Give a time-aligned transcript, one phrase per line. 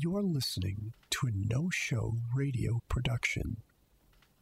[0.00, 3.56] You're listening to a no show radio production.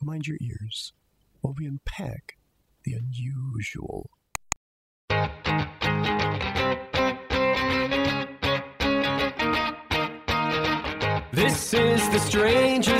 [0.02, 0.92] Mind your ears
[1.40, 2.36] while we unpack
[2.84, 4.10] the unusual.
[11.32, 12.95] This is the strangest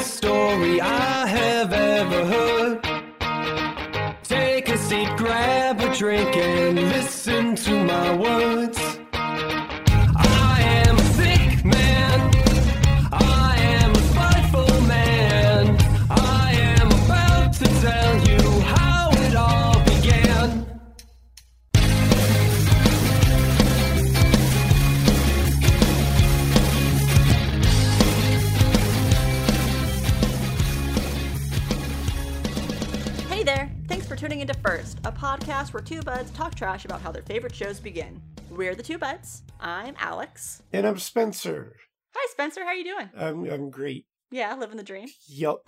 [35.17, 38.21] podcast where two buds talk trash about how their favorite shows begin.
[38.51, 39.43] We're the two buds.
[39.59, 40.63] I'm Alex.
[40.73, 41.77] And I'm Spencer.
[42.15, 43.11] Hi Spencer, how you doing?
[43.17, 44.07] I'm I'm great.
[44.31, 45.09] Yeah, living the dream.
[45.27, 45.67] Yup.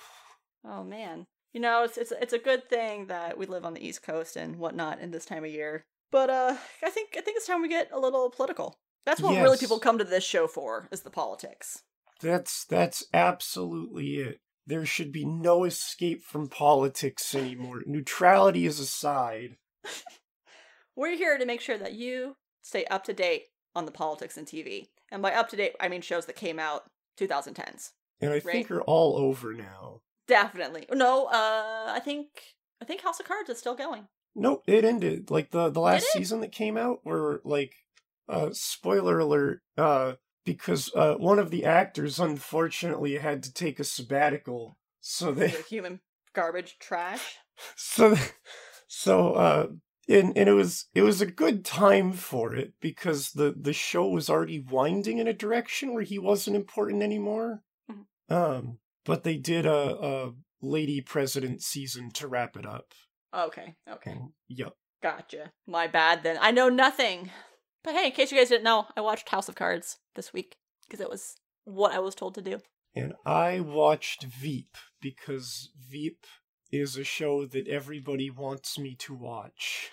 [0.64, 1.26] Oh man.
[1.52, 4.36] You know, it's it's it's a good thing that we live on the East Coast
[4.36, 5.86] and whatnot in this time of year.
[6.10, 8.78] But uh I think I think it's time we get a little political.
[9.06, 11.82] That's what really people come to this show for, is the politics.
[12.20, 14.40] That's that's absolutely it.
[14.68, 17.80] There should be no escape from politics anymore.
[17.86, 19.56] Neutrality is aside.
[20.94, 23.44] We're here to make sure that you stay up to date
[23.74, 24.88] on the politics and TV.
[25.10, 26.82] And by up to date, I mean shows that came out
[27.18, 27.92] 2010s.
[28.20, 28.42] And I Right.
[28.42, 30.02] think are all over now.
[30.26, 30.84] Definitely.
[30.92, 32.26] No, uh I think
[32.82, 34.06] I think House of Cards is still going.
[34.34, 35.30] Nope, it ended.
[35.30, 37.72] Like the the last season that came out were like
[38.28, 40.14] uh spoiler alert, uh
[40.48, 44.78] because uh one of the actors unfortunately had to take a sabbatical.
[45.00, 46.00] So they The human
[46.34, 47.36] garbage trash.
[47.76, 48.16] so
[48.86, 49.66] so uh
[50.08, 54.08] and, and it was it was a good time for it because the the show
[54.08, 58.06] was already winding in a direction where he wasn't important anymore Mhm.
[58.30, 60.32] um but they did a, a
[60.62, 62.92] lady president season to wrap it up
[63.34, 64.10] Okay, okay.
[64.12, 65.52] And, yep Gotcha.
[65.64, 66.38] My bad then.
[66.40, 67.30] I know nothing.
[67.84, 70.56] But hey, in case you guys didn't know, I watched House of Cards this week
[70.86, 72.60] because it was what I was told to do.
[72.96, 76.26] and i watched veep because veep
[76.72, 79.90] is a show that everybody wants me to watch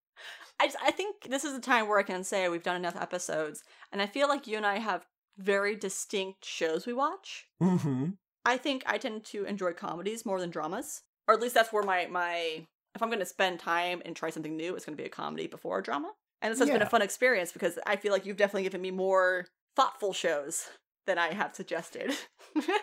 [0.60, 2.94] I just, I think this is the time where I can say we've done enough
[2.94, 5.04] episodes, and I feel like you and I have
[5.36, 7.46] very distinct shows we watch.
[7.60, 8.10] mm-hmm
[8.46, 11.82] I think I tend to enjoy comedies more than dramas, or at least that's where
[11.82, 15.02] my my if I'm going to spend time and try something new, it's going to
[15.02, 16.12] be a comedy before a drama.
[16.44, 18.90] And this has been a fun experience because I feel like you've definitely given me
[18.90, 20.66] more thoughtful shows
[21.06, 22.12] than I have suggested.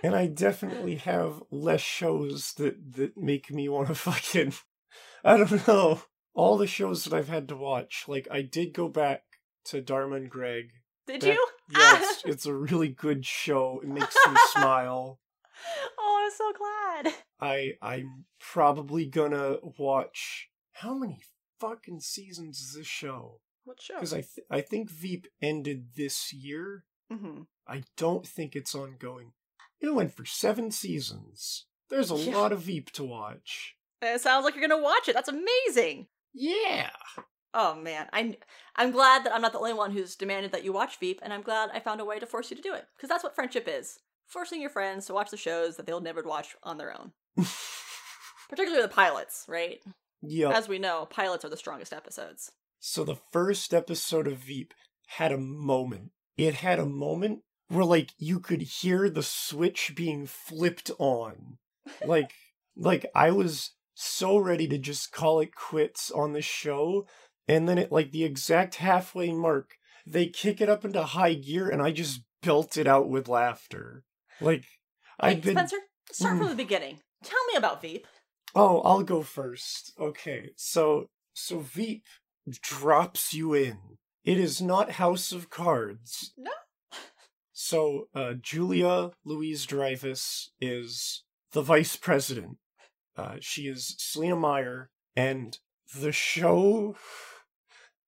[0.03, 4.53] and I definitely have less shows that that make me want to fucking
[5.23, 6.01] I don't know.
[6.33, 9.23] All the shows that I've had to watch, like I did go back
[9.65, 10.71] to Dharma and Greg.
[11.05, 11.47] Did That- you?
[11.73, 13.79] Yeah, it's, it's a really good show.
[13.81, 15.19] It makes me smile.
[15.99, 17.13] oh, I'm so glad.
[17.39, 21.21] I I'm probably gonna watch how many
[21.61, 23.39] fucking seasons is this show?
[23.63, 23.95] What show?
[23.95, 26.85] Because I th- I think Veep ended this year.
[27.11, 29.33] hmm I don't think it's ongoing.
[29.79, 31.65] It went for seven seasons.
[31.89, 32.35] There's a Yeah.
[32.37, 33.75] lot of Veep to watch.
[34.01, 35.13] It sounds like you're gonna watch it.
[35.13, 36.07] That's amazing.
[36.33, 36.89] Yeah.
[37.53, 38.37] Oh man, I
[38.75, 41.33] I'm glad that I'm not the only one who's demanded that you watch Veep, and
[41.33, 43.35] I'm glad I found a way to force you to do it because that's what
[43.35, 46.97] friendship is: forcing your friends to watch the shows that they'll never watch on their
[46.97, 47.11] own.
[48.49, 49.79] Particularly the pilots, right?
[50.21, 50.53] Yep.
[50.53, 52.51] As we know, pilots are the strongest episodes.
[52.81, 54.73] So the first episode of Veep
[55.07, 56.11] had a moment.
[56.35, 61.57] It had a moment where like you could hear the switch being flipped on.
[62.05, 62.31] Like
[62.75, 67.05] like I was so ready to just call it quits on the show
[67.47, 69.75] and then at like the exact halfway mark
[70.07, 74.03] they kick it up into high gear and I just built it out with laughter.
[74.39, 74.63] Like
[75.19, 75.77] I've been Spencer,
[76.11, 76.49] start from Mm.
[76.51, 76.99] the beginning.
[77.23, 78.07] Tell me about Veep.
[78.55, 79.93] Oh, I'll go first.
[79.99, 82.03] Okay, so so Veep
[82.49, 83.77] drops you in.
[84.23, 86.33] It is not House of Cards.
[86.37, 86.51] No.
[87.53, 91.23] So uh, Julia Louise Dreyfus is
[91.53, 92.57] the vice president.
[93.15, 95.57] Uh, she is Selina Meyer, and
[95.95, 96.95] the show.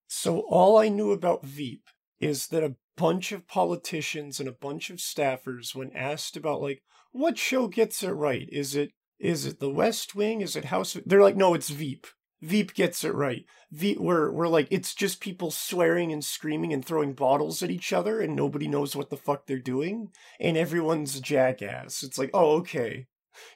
[0.07, 1.83] So all I knew about Veep
[2.19, 6.81] is that a bunch of politicians and a bunch of staffers, when asked about like
[7.12, 10.41] what show gets it right, is it is it the West Wing?
[10.41, 10.97] Is it House?
[11.06, 12.07] They're like, no, it's Veep.
[12.44, 13.45] Veep gets it right.
[13.72, 17.94] Veep, we're we're like, it's just people swearing and screaming and throwing bottles at each
[17.94, 20.10] other, and nobody knows what the fuck they're doing,
[20.40, 22.04] and everyone's a jackass.
[22.04, 23.07] It's like, oh, okay,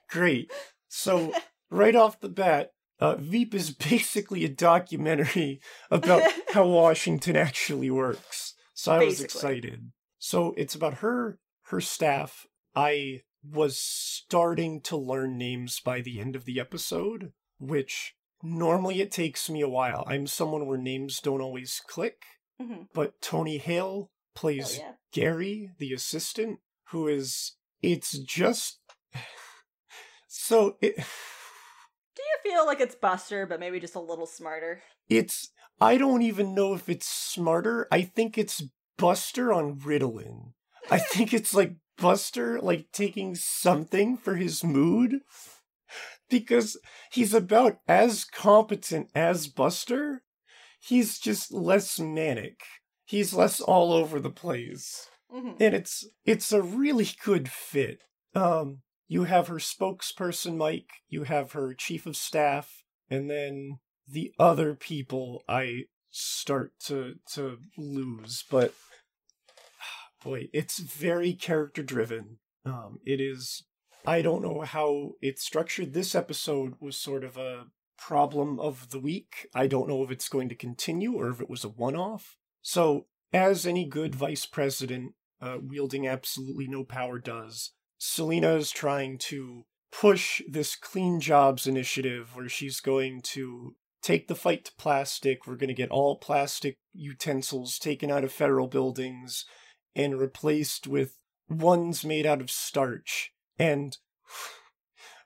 [0.09, 0.51] great.
[0.87, 1.33] So
[1.69, 5.59] right off the bat, uh, Veep is basically a documentary
[5.91, 6.23] about
[6.53, 8.53] how Washington actually works.
[8.73, 9.25] So I was Basically.
[9.25, 9.91] excited.
[10.17, 16.35] So it's about her her staff, I was starting to learn names by the end
[16.35, 20.03] of the episode, which normally it takes me a while.
[20.07, 22.23] I'm someone where names don't always click,
[22.61, 24.93] hmm but Tony Hale plays yeah.
[25.11, 28.79] Gary, the assistant, who is it's just
[30.27, 34.81] so it Do you feel like it's Buster, but maybe just a little smarter?
[35.09, 35.49] it's
[35.79, 37.87] I don't even know if it's smarter.
[37.91, 38.63] I think it's
[38.97, 40.53] Buster on Ritalin.
[40.89, 45.21] I think it's like Buster like taking something for his mood
[46.29, 46.77] because
[47.11, 50.23] he's about as competent as Buster.
[50.79, 52.61] He's just less manic.
[53.05, 55.07] He's less all over the place.
[55.31, 58.03] hmm And it's it's a really good fit.
[58.35, 64.33] Um you have her spokesperson Mike, you have her chief of staff, and then the
[64.37, 68.73] other people I start to to lose, but
[70.23, 72.39] boy, it's very character driven.
[72.65, 73.63] Um it is
[74.05, 75.93] I don't know how it's structured.
[75.93, 77.65] This episode was sort of a
[77.97, 79.47] problem of the week.
[79.53, 82.37] I don't know if it's going to continue or if it was a one off.
[82.61, 89.17] So, as any good vice president uh, wielding absolutely no power does, Selina is trying
[89.17, 95.45] to push this clean jobs initiative where she's going to take the fight to plastic.
[95.45, 99.45] We're going to get all plastic utensils taken out of federal buildings
[99.95, 101.17] and replaced with
[101.49, 103.33] ones made out of starch.
[103.59, 103.97] And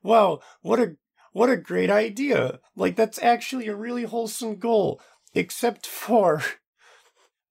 [0.04, 0.96] wow, what a
[1.34, 2.60] what a great idea.
[2.76, 5.02] Like that's actually a really wholesome goal
[5.34, 6.44] except for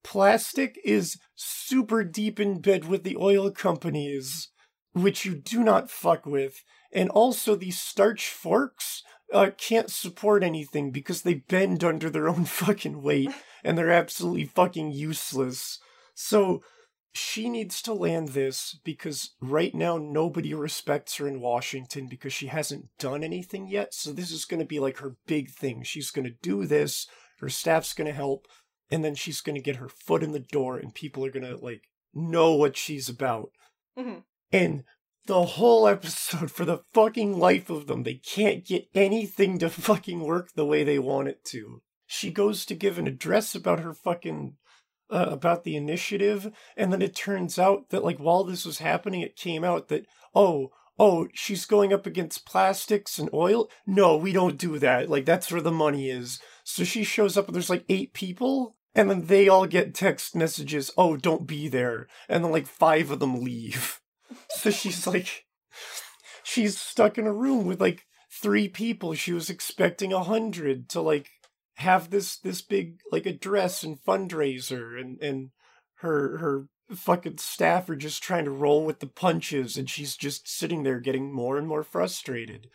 [0.02, 4.48] plastic is super deep in bed with the oil companies
[4.92, 6.62] which you do not fuck with.
[6.92, 12.44] And also these starch forks uh, can't support anything because they bend under their own
[12.46, 13.30] fucking weight
[13.62, 15.78] and they're absolutely fucking useless.
[16.14, 16.62] So
[17.12, 22.46] she needs to land this because right now nobody respects her in Washington because she
[22.46, 23.94] hasn't done anything yet.
[23.94, 25.82] So this is going to be like her big thing.
[25.82, 27.06] She's going to do this,
[27.40, 28.46] her staff's going to help,
[28.90, 31.46] and then she's going to get her foot in the door and people are going
[31.46, 31.82] to like
[32.14, 33.50] know what she's about.
[33.96, 34.18] hmm
[34.52, 34.84] And
[35.26, 40.20] the whole episode, for the fucking life of them, they can't get anything to fucking
[40.20, 41.82] work the way they want it to.
[42.06, 44.56] She goes to give an address about her fucking
[45.10, 49.20] uh, about the initiative, and then it turns out that like while this was happening,
[49.20, 53.70] it came out that oh oh she's going up against plastics and oil.
[53.86, 55.08] No, we don't do that.
[55.08, 56.40] Like that's where the money is.
[56.64, 58.76] So she shows up and there's like eight people.
[58.92, 62.08] And then they all get text messages, oh, don't be there.
[62.28, 64.00] And then like five of them leave.
[64.50, 65.44] So she's like,
[66.42, 69.14] she's stuck in a room with like three people.
[69.14, 71.30] She was expecting a hundred to like
[71.80, 75.50] have this this big like address and fundraiser, and and
[75.96, 80.48] her her fucking staff are just trying to roll with the punches, and she's just
[80.48, 82.68] sitting there getting more and more frustrated.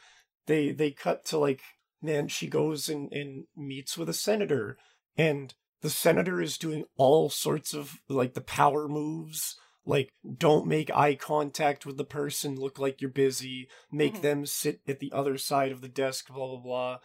[0.48, 1.62] They they cut to like
[2.02, 4.78] man, she goes and and meets with a senator,
[5.18, 9.56] and the senator is doing all sorts of like the power moves
[9.86, 14.22] like don't make eye contact with the person look like you're busy make Mhm.
[14.22, 16.98] them sit at the other side of the desk blah blah blah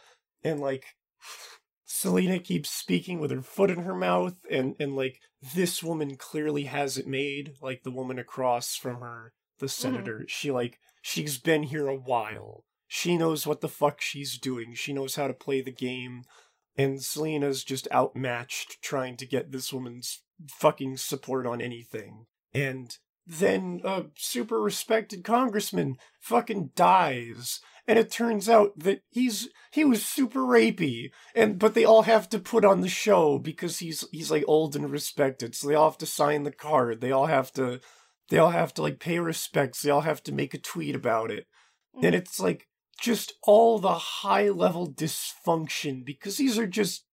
[0.43, 0.87] and like
[1.93, 5.19] selina keeps speaking with her foot in her mouth and and like
[5.55, 9.83] this woman clearly has it made like the woman across from her the mm-hmm.
[9.83, 10.25] senator.
[10.27, 12.65] She like she's been here a while.
[12.89, 14.75] She knows what the fuck she's doing.
[14.75, 16.25] She knows how to play the game.
[16.77, 22.27] And Selina's just outmatched trying to get this woman's fucking support on anything.
[22.53, 27.61] And then a super respected congressman fucking dies.
[27.91, 31.11] And it turns out that he's he was super rapey.
[31.35, 34.77] And but they all have to put on the show because he's he's like old
[34.77, 35.57] and respected.
[35.57, 37.01] So they all have to sign the card.
[37.01, 37.81] They all have to
[38.29, 39.83] they all have to like pay respects.
[39.83, 41.49] They all have to make a tweet about it.
[42.01, 42.19] And mm.
[42.19, 42.69] it's like
[43.01, 47.07] just all the high level dysfunction because these are just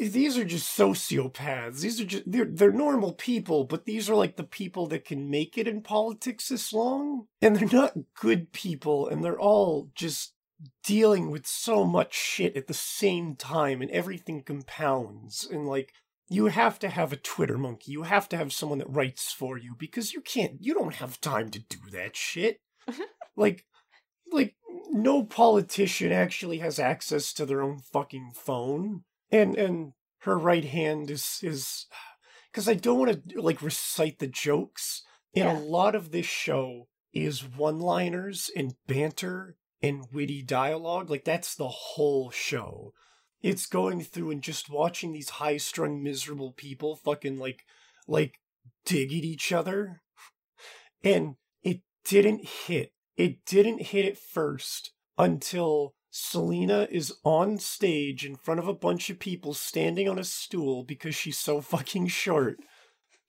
[0.00, 1.80] these are just sociopaths.
[1.80, 5.30] These are just they're they're normal people, but these are like the people that can
[5.30, 7.26] make it in politics this long.
[7.40, 10.34] And they're not good people and they're all just
[10.84, 15.92] dealing with so much shit at the same time and everything compounds and like
[16.28, 17.92] you have to have a Twitter monkey.
[17.92, 21.20] You have to have someone that writes for you because you can't you don't have
[21.20, 22.60] time to do that shit.
[23.36, 23.64] like
[24.32, 24.56] like
[24.90, 31.10] no politician actually has access to their own fucking phone and and her right hand
[31.10, 31.86] is is
[32.50, 35.02] because i don't want to like recite the jokes
[35.34, 35.58] and Yeah.
[35.58, 41.54] a lot of this show is one liners and banter and witty dialogue like that's
[41.54, 42.92] the whole show
[43.42, 47.64] it's going through and just watching these high strung miserable people fucking like
[48.08, 48.40] like
[48.84, 50.00] dig at each other
[51.04, 52.92] And it didn't hit.
[53.16, 59.10] It didn't hit at first until Selina is on stage in front of a bunch
[59.10, 62.58] of people standing on a stool because she's so fucking short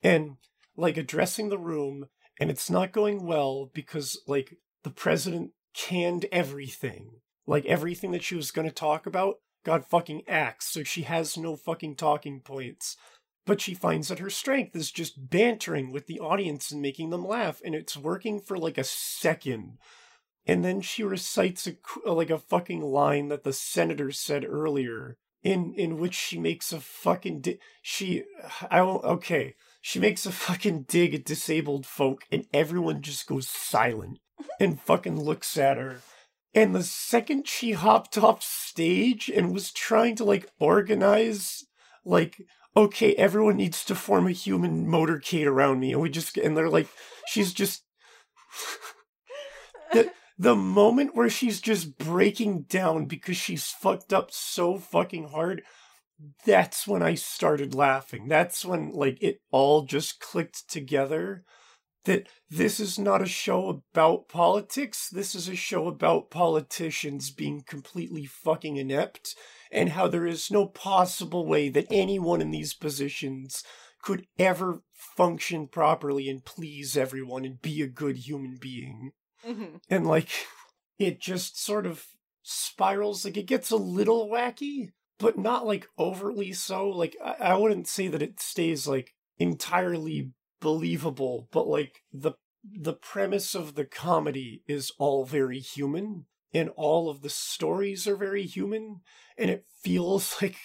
[0.02, 0.36] and
[0.74, 2.06] like addressing the room
[2.40, 7.20] and it's not going well because like the president canned everything.
[7.46, 11.36] Like everything that she was going to talk about got fucking axed, so she has
[11.36, 12.96] no fucking talking points.
[13.44, 17.26] But she finds that her strength is just bantering with the audience and making them
[17.26, 19.78] laugh, and it's working for like a second.
[20.48, 25.18] And then she recites a, uh, like a fucking line that the senator said earlier,
[25.44, 28.24] in in which she makes a fucking di- she
[28.70, 33.48] I won't okay she makes a fucking dig at disabled folk, and everyone just goes
[33.48, 34.18] silent
[34.60, 36.00] and fucking looks at her.
[36.54, 41.64] And the second she hopped off stage and was trying to like organize,
[42.04, 42.42] like,
[42.76, 46.70] okay, everyone needs to form a human motorcade around me, and we just and they're
[46.70, 46.88] like,
[47.26, 47.84] she's just
[49.92, 55.62] the the moment where she's just breaking down because she's fucked up so fucking hard
[56.44, 58.28] that's when I started laughing.
[58.28, 61.44] That's when like it all just clicked together
[62.04, 65.08] that this is not a show about politics.
[65.10, 69.34] This is a show about politicians being completely fucking inept
[69.70, 73.62] and how there is no possible way that anyone in these positions
[74.02, 79.12] could ever function properly and please everyone and be a good human being.
[79.46, 79.76] Mm-hmm.
[79.90, 80.28] And like
[80.98, 82.04] it just sort of
[82.42, 86.88] spirals like it gets a little wacky but not like overly so.
[86.88, 90.30] Like I, I wouldn't say that it stays like entirely
[90.60, 92.32] believable, but like the
[92.64, 98.16] the premise of the comedy is all very human and all of the stories are
[98.16, 99.00] very human
[99.36, 100.56] and it feels like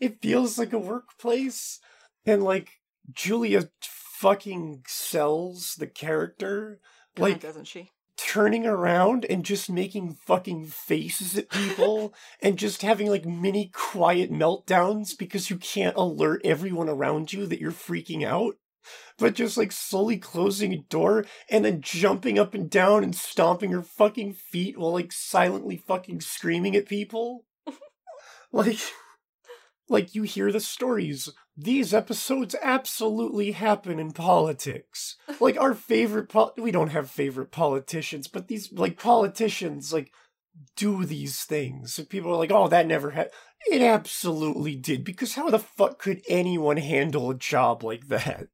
[0.00, 1.80] it feels like a workplace
[2.24, 2.70] and like
[3.12, 6.80] Julia fucking sells the character
[7.14, 7.90] God, like doesn't she?
[8.18, 14.30] Turning around and just making fucking faces at people and just having like mini quiet
[14.30, 18.56] meltdowns because you can't alert everyone around you that you're freaking out.
[19.18, 23.70] But just like slowly closing a door and then jumping up and down and stomping
[23.72, 27.44] her fucking feet while like silently fucking screaming at people.
[28.52, 28.78] like,
[29.88, 31.28] like you hear the stories.
[31.60, 35.16] These episodes absolutely happen in politics.
[35.40, 40.12] Like our favorite, pol- we don't have favorite politicians, but these like politicians like
[40.76, 41.98] do these things.
[41.98, 43.30] And people are like, "Oh, that never had."
[43.68, 48.46] It absolutely did because how the fuck could anyone handle a job like that?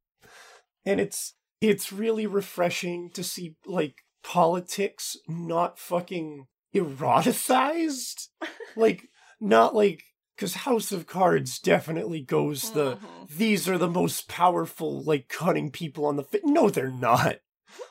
[0.87, 8.28] And it's it's really refreshing to see like politics not fucking eroticized.
[8.76, 9.08] like
[9.40, 10.04] not like
[10.37, 13.29] because House of Cards definitely goes the Mhm.
[13.37, 16.45] these are the most powerful, like cutting people on the fit.
[16.45, 17.37] No, they're not.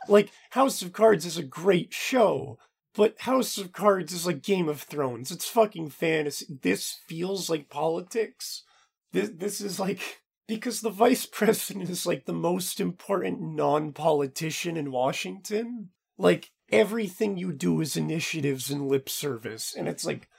[0.07, 2.57] Like House of Cards is a great show,
[2.95, 5.31] but House of Cards is like Game of Thrones.
[5.31, 6.45] It's fucking fantasy.
[6.61, 8.63] This feels like politics.
[9.11, 14.91] This this is like because the vice president is like the most important non-politician in
[14.91, 15.89] Washington.
[16.17, 20.29] Like everything you do is initiatives and lip service, and it's like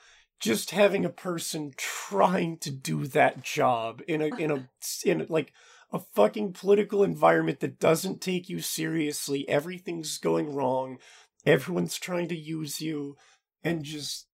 [0.45, 4.69] just having a person trying to do that job in a in a
[5.05, 5.53] in a, like
[5.93, 10.99] a fucking political environment that doesn't take you seriously everything's going wrong
[11.47, 13.17] everyone's trying to use you
[13.63, 14.27] and just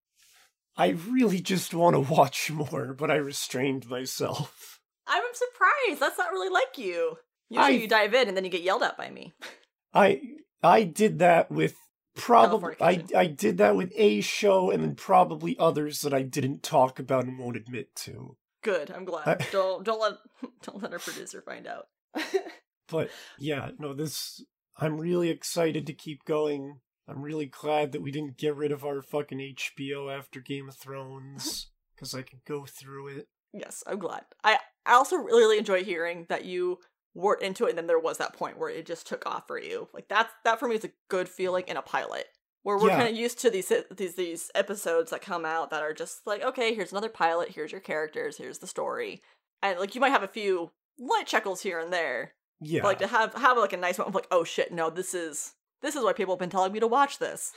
[0.77, 4.81] i really just want to watch more but i restrained myself
[5.13, 6.01] I'm surprised.
[6.01, 7.17] That's not really like you.
[7.49, 9.35] Usually I- you dive in and then you get yelled at by me.
[9.93, 10.21] i
[10.63, 11.75] i did that with
[12.17, 16.63] probably I, I did that with a show and then probably others that i didn't
[16.63, 18.91] talk about and won't admit to Good.
[18.91, 19.27] I'm glad.
[19.27, 20.15] I- don't don't let
[20.63, 21.87] don't let our producer find out.
[22.89, 24.45] but yeah, no, this
[24.79, 26.81] I'm really excited to keep going.
[27.09, 30.77] I'm really glad that we didn't get rid of our fucking HBO after Game of
[30.77, 33.29] Thrones because I can go through it.
[33.53, 34.23] yes, I'm glad.
[34.45, 36.79] I I also really enjoy hearing that you
[37.15, 39.61] weren't into it and then there was that point where it just took off for
[39.61, 39.89] you.
[39.93, 42.27] Like that's that for me is a good feeling in a pilot.
[42.63, 42.97] Where we're Yeah.
[42.99, 46.43] kind of used to these these these episodes that come out that are just like,
[46.43, 49.23] okay, here's another pilot, here's your characters, here's the story.
[49.63, 52.99] And like you might have a few light chuckles here and there, Yeah, But, like
[52.99, 55.97] to have have like a nice moment of like, oh shit, no, this is this
[55.97, 57.53] is why people have been telling me to watch this.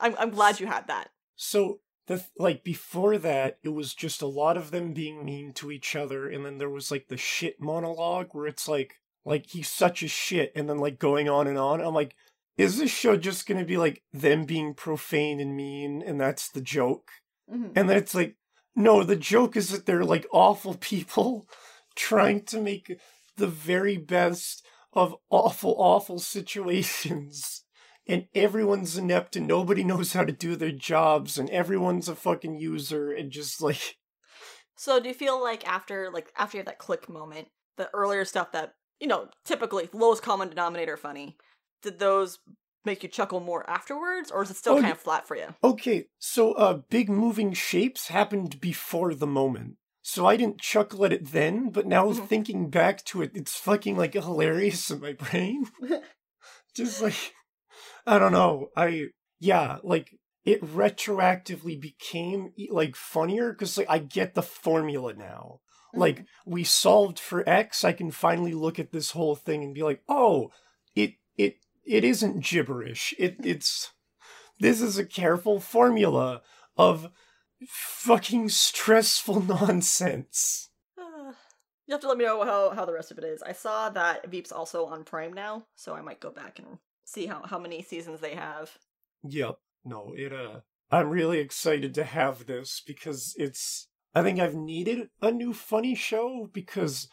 [0.00, 1.08] I'm I'm glad you had that.
[1.34, 5.70] So the like before that, it was just a lot of them being mean to
[5.70, 8.94] each other, and then there was like the shit monologue where it's like
[9.24, 11.80] like he's such a shit, and then like going on and on.
[11.80, 12.14] I'm like,
[12.56, 16.60] is this show just gonna be like them being profane and mean, and that's the
[16.60, 17.10] joke?
[17.50, 17.72] Mhm.
[17.76, 18.36] And then it's like,
[18.74, 21.46] no, the joke is that they're like awful people
[21.96, 22.98] trying to make
[23.36, 27.61] the very best of awful, awful situations.
[28.06, 32.58] And everyone's inept and nobody knows how to do their jobs and everyone's a fucking
[32.58, 33.96] user and just like
[34.76, 38.24] So do you feel like after like after you have that click moment, the earlier
[38.24, 41.36] stuff that you know typically lowest common denominator funny,
[41.82, 42.38] did those
[42.84, 45.54] make you chuckle more afterwards, or is it still Oh, kind of flat for you?
[45.62, 49.76] Okay, so uh big moving shapes happened before the moment.
[50.04, 52.26] So I didn't chuckle at it then, but now Mhm.
[52.26, 55.66] thinking back to it, it's fucking like hilarious in my brain.
[56.74, 57.34] Just like
[58.06, 58.68] I don't know.
[58.76, 59.08] I
[59.40, 65.60] yeah, like it retroactively became like funnier because like I get the formula now.
[65.94, 69.82] Like we solved for X, I can finally look at this whole thing and be
[69.82, 70.50] like, oh,
[70.94, 73.14] it it it isn't gibberish.
[73.18, 73.92] It it's
[74.58, 76.42] this is a careful formula
[76.76, 77.10] of
[77.68, 80.70] fucking stressful nonsense.
[80.98, 81.32] Uh,
[81.86, 83.42] you have to let me know how, how the rest of it is.
[83.42, 87.26] I saw that Veep's also on Prime now, so I might go back and see
[87.26, 88.78] how, how many seasons they have.
[89.24, 89.56] Yep.
[89.84, 95.08] No, it uh I'm really excited to have this because it's I think I've needed
[95.20, 97.08] a new funny show because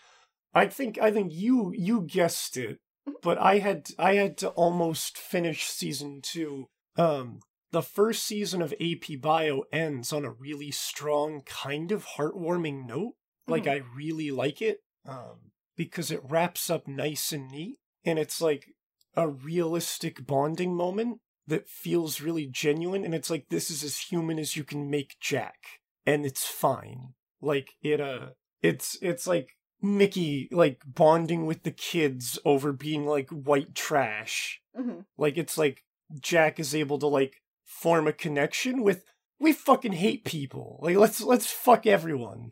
[0.53, 2.79] I think I think you you guessed it,
[3.21, 6.67] but I had I had to almost finish season 2.
[6.97, 7.39] Um
[7.71, 13.13] the first season of AP Bio ends on a really strong kind of heartwarming note.
[13.47, 13.71] Like Mhm.
[13.71, 18.73] I really like it um because it wraps up nice and neat and it's like
[19.19, 24.39] a realistic bonding moment that feels really genuine and it's like this is as human
[24.39, 25.57] as you can make Jack
[26.05, 27.13] and it's fine.
[27.41, 28.29] Like it uh
[28.61, 34.61] it's it's like Mickey like bonding with the kids over being like white trash.
[34.77, 35.01] Mm-hmm.
[35.17, 35.83] Like it's like
[36.19, 39.03] Jack is able to like form a connection with
[39.39, 40.79] we fucking hate people.
[40.81, 42.51] Like let's let's fuck everyone.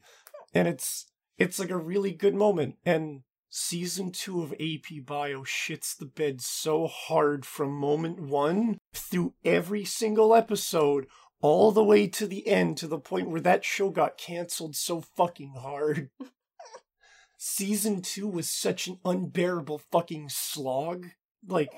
[0.54, 1.06] And it's
[1.38, 3.22] it's like a really good moment and
[3.58, 9.84] season 2 of AP Bio shits the bed so hard from moment 1 through every
[9.84, 11.08] single episode
[11.42, 15.02] all the way to the end to the point where that show got canceled so
[15.02, 16.10] fucking hard.
[17.38, 21.08] season 2 was such an unbearable fucking slog.
[21.48, 21.72] Like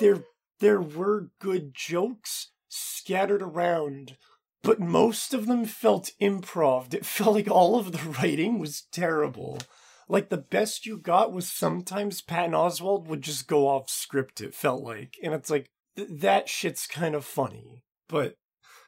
[0.00, 0.24] there
[0.58, 4.16] there were good jokes scattered around,
[4.62, 6.92] but most of them felt improv.
[6.92, 9.60] It felt like all of the writing was terrible.
[10.08, 14.54] Like the best you got was sometimes Patton Oswalt would just go off script, it
[14.54, 15.16] felt like.
[15.22, 15.66] And it's like,
[15.96, 17.82] th- that shit's kind of funny.
[18.08, 18.34] But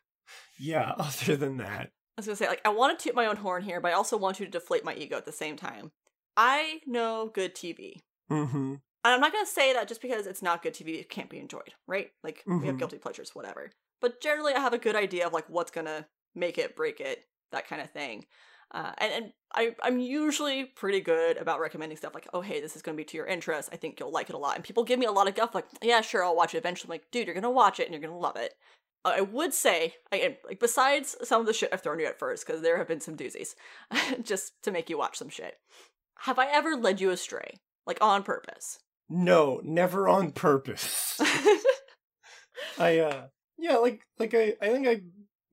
[0.59, 1.91] yeah, other than that.
[2.17, 3.95] I was gonna say, like, I want to toot my own horn here, but I
[3.95, 5.91] also want you to deflate my ego at the same time.
[6.37, 8.01] I know good TV.
[8.31, 8.75] Mm hmm.
[9.05, 11.39] And I'm not gonna say that just because it's not good TV, it can't be
[11.39, 12.11] enjoyed, right?
[12.25, 12.79] Like, we have Mhm.
[12.81, 13.71] guilty pleasures, whatever.
[14.01, 17.25] But generally, I have a good idea of, like, what's gonna make it, break it,
[17.53, 18.27] that kind of thing.
[18.71, 22.77] Uh, and and I, I'm usually pretty good about recommending stuff like, oh, hey, this
[22.77, 23.71] is going to be to your interest.
[23.73, 24.57] I think you'll like it a lot.
[24.57, 26.89] And people give me a lot of guff, like, yeah, sure, I'll watch it eventually.
[26.89, 28.55] I'm like, dude, you're going to watch it and you're going to love it.
[29.05, 32.19] Uh, I would say, I, like, besides some of the shit I've thrown you at
[32.19, 33.55] first, because there have been some doozies,
[34.23, 35.55] just to make you watch some shit.
[36.21, 37.61] Have I ever led you astray?
[37.87, 38.81] Like, on purpose?
[39.09, 41.19] No, never on purpose.
[42.79, 43.27] I uh
[43.57, 45.01] yeah, like like I I think I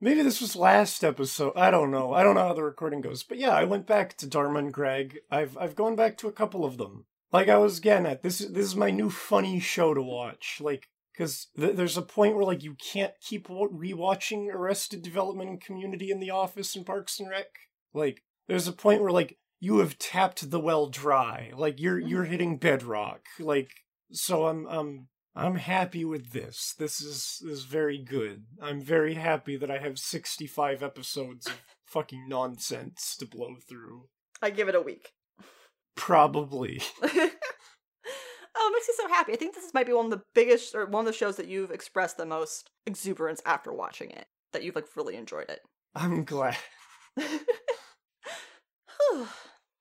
[0.00, 1.52] maybe this was last episode.
[1.56, 2.12] I don't know.
[2.12, 3.22] I don't know how the recording goes.
[3.22, 5.18] But yeah, I went back to Dharma and Greg.
[5.30, 7.06] I've I've gone back to a couple of them.
[7.32, 10.58] Like I was getting at this is this is my new funny show to watch.
[10.60, 15.60] Like cuz th- there's a point where like you can't keep rewatching Arrested Development and
[15.60, 17.46] Community in the Office and Parks and Rec.
[17.92, 21.50] Like there's a point where like you have tapped the well dry.
[21.54, 22.30] Like you're you're mm-hmm.
[22.32, 23.22] hitting bedrock.
[23.38, 23.70] Like
[24.12, 26.74] so I'm I'm I'm happy with this.
[26.78, 28.44] This is is very good.
[28.60, 34.08] I'm very happy that I have 65 episodes of fucking nonsense to blow through.
[34.40, 35.12] I give it a week.
[35.94, 36.80] Probably.
[37.02, 39.34] oh, it makes me so happy.
[39.34, 41.48] I think this might be one of the biggest, or one of the shows that
[41.48, 44.26] you've expressed the most exuberance after watching it.
[44.54, 45.60] That you've like really enjoyed it.
[45.94, 46.56] I'm glad.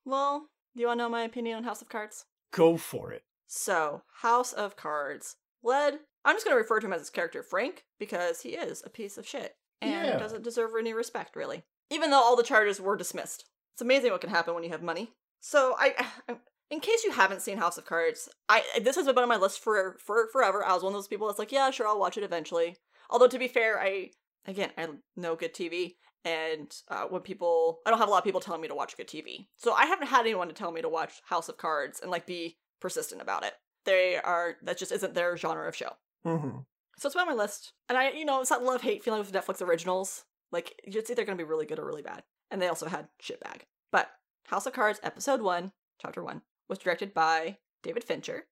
[0.08, 2.26] Well, do you want to know my opinion on House of Cards?
[2.52, 3.24] Go for it.
[3.48, 6.00] So, House of Cards led.
[6.24, 8.90] I'm just going to refer to him as his character Frank because he is a
[8.90, 10.18] piece of shit and Yeah.
[10.18, 11.64] doesn't deserve any respect, really.
[11.92, 13.46] Even though all the charges were dismissed.
[13.74, 15.12] It's amazing what can happen when you have money.
[15.42, 15.94] So, I,
[16.72, 19.60] in case you haven't seen House of Cards, I this has been on my list
[19.60, 20.66] for for forever.
[20.66, 22.78] I was one of those people that's like, yeah, sure, I'll watch it eventually.
[23.10, 24.12] Although to be fair, I
[24.48, 28.24] again I know good TV, and uh, when people, I don't have a lot of
[28.24, 30.82] people telling me to watch good TV, so I haven't had anyone to tell me
[30.82, 33.54] to watch House of Cards and like be persistent about it.
[33.86, 35.92] They are that just isn't their genre of show.
[36.26, 36.60] Mm-hmm.
[36.98, 39.20] So it's been on my list, and I you know it's that love hate feeling
[39.20, 40.26] with Netflix originals.
[40.52, 42.24] Like it's either going to be really good or really bad.
[42.52, 43.62] And they also had shitbag.
[43.92, 44.10] But
[44.48, 45.72] House of Cards episode one,
[46.02, 48.46] chapter one, was directed by David Fincher,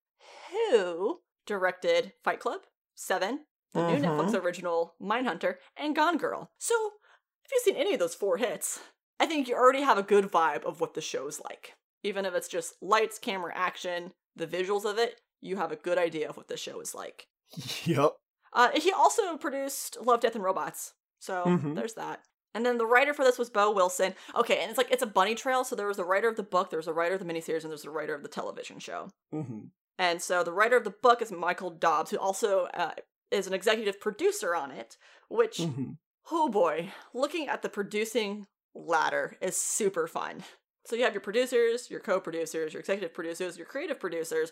[0.50, 2.62] who directed Fight Club,
[2.96, 4.04] Seven, the new Mhm.
[4.06, 6.52] Netflix original Mindhunter, and Gone Girl.
[6.58, 6.94] So,
[7.46, 8.80] if you've seen any of those four hits,
[9.20, 11.76] I think you already have a good vibe of what the show's like.
[12.04, 15.98] Even if it's just lights, camera, action, the visuals of it, you have a good
[15.98, 17.28] idea of what the show is like.
[17.86, 18.14] Yep.
[18.52, 20.94] Uh, he also produced Love, Death, and Robots.
[21.20, 21.76] So Mhm.
[21.76, 22.24] there's that.
[22.54, 24.16] And then the writer for this was Beau Willimon.
[24.36, 25.64] Okay, and it's like it's a bunny trail.
[25.64, 27.64] So there was the writer of the book, there was a writer of the miniseries,
[27.64, 29.10] and there's the writer of the television show.
[29.32, 29.66] hmm
[29.98, 32.94] And so the writer of the book is Michael Dobbs, who also uh,
[33.32, 34.98] is an executive producer on it.
[35.30, 35.94] Which, hmm
[36.32, 40.44] oh boy, looking at the producing ladder is super fun.
[40.86, 44.52] So you have your producers, your co-producers, your executive producers, your creative producers.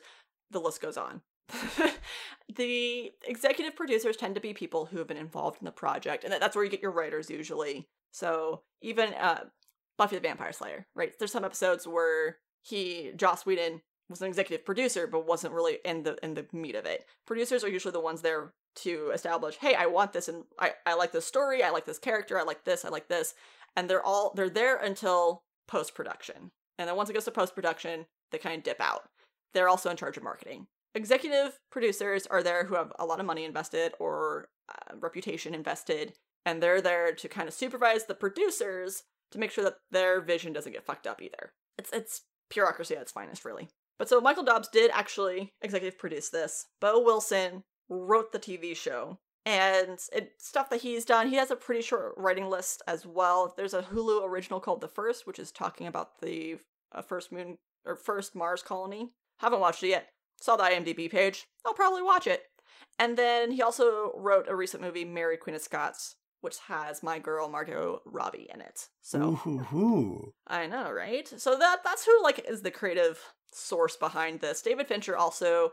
[0.49, 1.21] The list goes on.
[2.55, 6.33] the executive producers tend to be people who have been involved in the project, and
[6.33, 7.87] that's where you get your writers usually.
[8.11, 9.45] So even uh,
[9.97, 11.13] Buffy the Vampire Slayer, right?
[11.17, 16.03] There's some episodes where he, Joss Whedon, was an executive producer, but wasn't really in
[16.03, 17.05] the in the meat of it.
[17.25, 20.95] Producers are usually the ones there to establish, hey, I want this, and I I
[20.95, 23.33] like this story, I like this character, I like this, I like this,
[23.75, 27.55] and they're all they're there until post production, and then once it goes to post
[27.55, 29.03] production, they kind of dip out.
[29.53, 30.67] They're also in charge of marketing.
[30.93, 36.13] Executive producers are there who have a lot of money invested or uh, reputation invested,
[36.45, 40.51] and they're there to kind of supervise the producers to make sure that their vision
[40.51, 41.53] doesn't get fucked up either.
[41.77, 43.69] It's it's bureaucracy at its finest, really.
[43.97, 46.65] But so Michael Dobbs did actually executive produce this.
[46.81, 51.29] Beau Willimon wrote the TV show, and it's stuff that he's done.
[51.29, 53.53] He has a pretty short writing list as well.
[53.55, 56.57] There's a Hulu original called The First, which is talking about the
[56.91, 59.09] uh, first moon or first Mars colony.
[59.39, 60.09] Haven't watched it yet.
[60.39, 61.45] Saw the IMDb page.
[61.65, 62.43] I'll probably watch it.
[62.99, 67.19] And then he also wrote a recent movie, Mary Queen of Scots, which has my
[67.19, 68.87] girl Margot Robbie in it.
[69.01, 70.33] So Ooh.
[70.47, 71.27] I know, right?
[71.27, 73.19] So that that's who like is the creative
[73.53, 74.61] source behind this.
[74.61, 75.71] David Fincher also,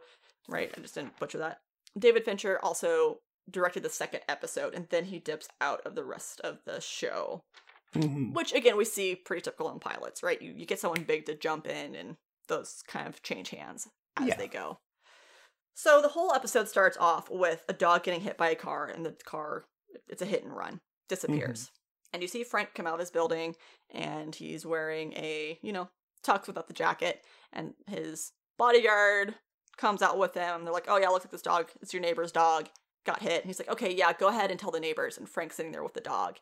[0.48, 0.72] right?
[0.76, 1.60] I just didn't butcher that.
[1.98, 3.18] David Fincher also
[3.50, 7.42] directed the second episode, and then he dips out of the rest of the show.
[7.94, 10.40] hmm Which again, we see pretty typical in pilots, right?
[10.40, 12.16] You you get someone big to jump in, and
[12.48, 14.36] those kind of change hands as Yeah.
[14.36, 14.78] they go.
[15.74, 19.06] So the whole episode starts off with a dog getting hit by a car, and
[19.06, 19.64] the car
[20.08, 21.70] it's a hit and run, disappears.
[22.12, 23.54] And you see Frank come out of his building,
[23.90, 25.88] and he's wearing a you know
[26.24, 29.34] tux without the jacket, and his bodyguard
[29.76, 30.64] comes out with him.
[30.64, 31.70] They're like, "Oh yeah, looks like this dog.
[31.80, 32.68] It's your neighbor's dog.
[33.08, 35.56] Got hit." And he's like, "Okay, yeah, go ahead and tell the neighbors." And Frank's
[35.56, 36.36] sitting there with the dog,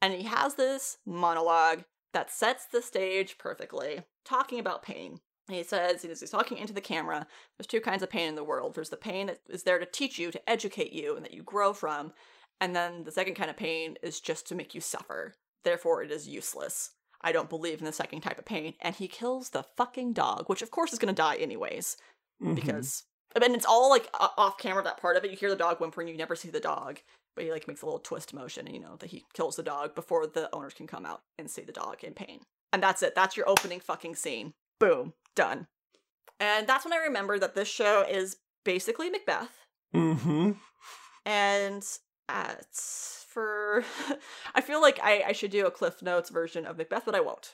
[0.00, 5.20] and he has this monologue that sets the stage perfectly, talking about pain.
[5.48, 8.34] And he says, he's he's talking into the camera, there's two kinds of pain in
[8.36, 8.74] the world.
[8.74, 11.42] There's the pain that is there to teach you, to educate you, and that you
[11.42, 12.12] grow from.
[12.60, 15.34] And then the second kind of pain is just to make you suffer.
[15.62, 16.92] Therefore, it is useless.
[17.20, 18.74] I don't believe in the second type of pain.
[18.80, 21.96] And he kills the fucking dog, which of course is going to die anyways
[22.42, 22.54] Mhm.
[22.54, 23.04] because
[23.40, 25.30] Mean it's all like off camera that part of it.
[25.30, 27.00] You hear the dog whimpering, you never see the dog,
[27.34, 29.62] but he like makes a little twist motion, and you know that he kills the
[29.62, 32.40] dog before the owners can come out and see the dog in pain.
[32.72, 33.14] And that's it.
[33.14, 34.54] That's your opening fucking scene.
[34.80, 35.66] Boom, done.
[36.38, 40.52] And that's when I remember that this show is basically Macbeth, mm-hmm
[41.26, 41.84] and
[42.28, 43.84] uh, it's for
[44.54, 47.20] I feel like I, I should do a Cliff Notes version of Macbeth, but I
[47.20, 47.52] won't.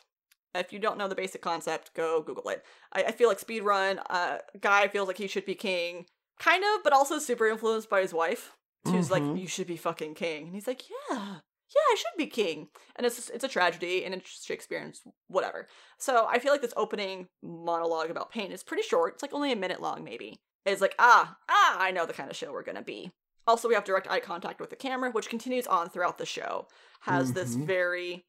[0.54, 2.64] If you don't know the basic concept, go Google it.
[2.92, 6.06] I, I feel like speedrun, uh, guy feels like he should be king,
[6.38, 9.40] kind of, but also super influenced by his wife, who's like, Mhm.
[9.40, 13.06] "You should be fucking king," and he's like, "Yeah, yeah, I should be king." And
[13.06, 14.92] it's it's a tragedy, and it's Shakespearean,
[15.28, 15.68] whatever.
[15.98, 19.14] So I feel like this opening monologue about pain is pretty short.
[19.14, 20.40] It's like only a minute long, maybe.
[20.66, 23.10] It's like, ah, ah, I know the kind of show we're gonna be.
[23.46, 26.68] Also, we have direct eye contact with the camera, which continues on throughout the show.
[27.00, 27.66] Has this Mhm.
[27.66, 28.24] very.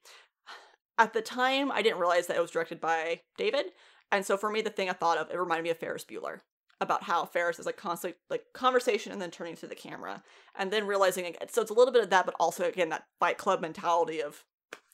[0.98, 3.68] At the time, I didn't realize that it was directed by David,
[4.12, 6.42] and so for me, the thing I thought of it reminded me of Ferris Bueller,
[6.80, 10.22] about how Ferris is like constant like conversation and then turning to the camera,
[10.56, 11.48] and then realizing again.
[11.50, 14.44] So it's a little bit of that, but also again that Fight Club mentality of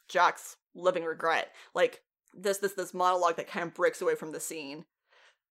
[0.08, 2.02] Jack's living regret, like
[2.34, 4.86] this this this monologue that kind of breaks away from the scene.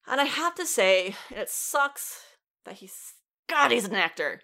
[0.07, 2.23] And I have to say, it sucks
[2.65, 3.15] that he's
[3.51, 4.41] God, he's an actor.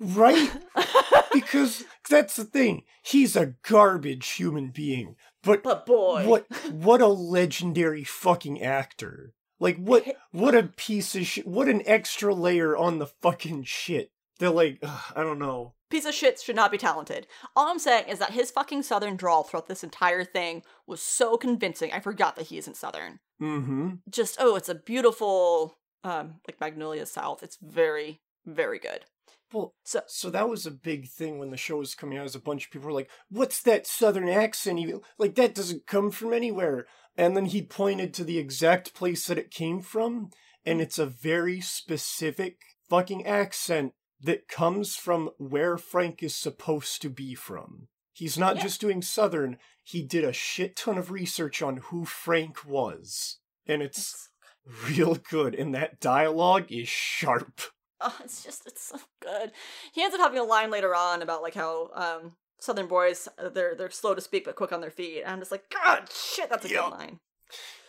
[0.00, 0.50] Right?
[1.32, 2.84] Because that's the thing.
[3.02, 5.16] He's a garbage human being.
[5.42, 9.34] But but boy, what what a legendary fucking actor.
[9.60, 11.46] Like what what a piece of shit.
[11.46, 14.12] What an extra layer on the fucking shit.
[14.38, 15.74] They're like ugh, I don't know.
[15.90, 17.26] piece of shit should not be talented.
[17.54, 21.36] All I'm saying is that his fucking southern drawl throughout this entire thing was so
[21.36, 21.92] convincing.
[21.92, 23.18] I forgot that he isn't southern.
[23.42, 23.90] Mm-hmm.
[24.08, 27.42] Just oh, it's a beautiful um like Magnolia South.
[27.42, 29.04] It's very very good.
[29.52, 32.24] Well, So- so that was a big thing when the show was coming out.
[32.24, 34.78] As a bunch of people were like, "What's that southern accent?
[34.80, 39.26] Even like that doesn't come from anywhere." And then he pointed to the exact place
[39.26, 40.30] that it came from,
[40.64, 47.08] and it's a very specific fucking accent that comes from where Frank is supposed to
[47.10, 47.88] be from.
[48.12, 48.62] He's not Yeah.
[48.62, 53.38] just doing Southern, he did a shit ton of research on who Frank was.
[53.66, 54.28] And it's
[54.64, 57.60] real good, and that dialogue is sharp.
[58.00, 59.52] Oh, it's just it's so good.
[59.92, 63.48] He ends up having a line later on about like how um Southern boys uh,
[63.48, 65.22] they're they're slow to speak but quick on their feet.
[65.22, 66.82] And I'm just like, God, shit, that's a Yeah.
[66.84, 67.18] good line.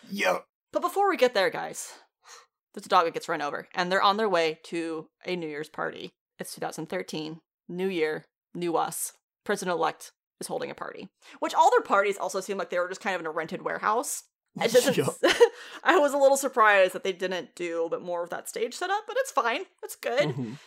[0.09, 0.39] Yeah.
[0.73, 1.93] But before we get there, guys,
[2.73, 5.47] there's a dog that gets run over, and they're on their way to a New
[5.47, 6.11] Year's party.
[6.39, 7.39] It's 2013,
[7.69, 9.13] New Year, new us.
[9.45, 11.07] President elect is holding a party,
[11.39, 13.61] which all their parties also seem like they were just kind of in a rented
[13.63, 14.23] warehouse.
[14.61, 14.97] It doesn't.
[14.97, 15.07] Yeah.
[15.83, 18.73] I was a little surprised that they didn't do a bit more of that stage
[18.75, 19.61] setup, but it's fine.
[19.83, 20.29] It's good.
[20.29, 20.57] Mhm.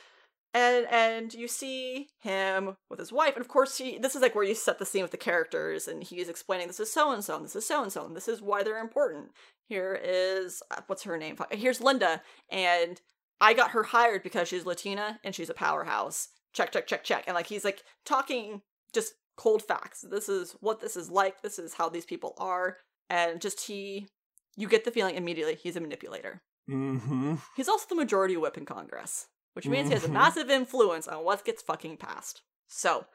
[0.52, 3.98] And and you see him with his wife, and of course he.
[3.98, 6.80] This is like where you set the scene with the characters, and he's explaining this
[6.80, 8.78] is so and so, and this is so and so, and this is why they're
[8.80, 9.30] important.
[9.68, 11.36] Here is uh, what's her name?
[11.52, 13.00] Here's Linda, and
[13.40, 16.28] I got her hired because she's Latina and she's a powerhouse.
[16.52, 17.24] Check, check, check, check.
[17.28, 20.04] And like he's like talking just cold facts.
[20.10, 21.42] This is what this is like.
[21.42, 22.76] This is how these people are,
[23.10, 24.08] and just he.
[24.56, 26.42] You get the feeling immediately he's a manipulator.
[26.68, 27.40] Mhm.
[27.56, 30.12] He's also the majority whip in Congress, which means he has a Mhm.
[30.12, 32.42] massive influence on what gets fucking passed.
[32.68, 33.06] So,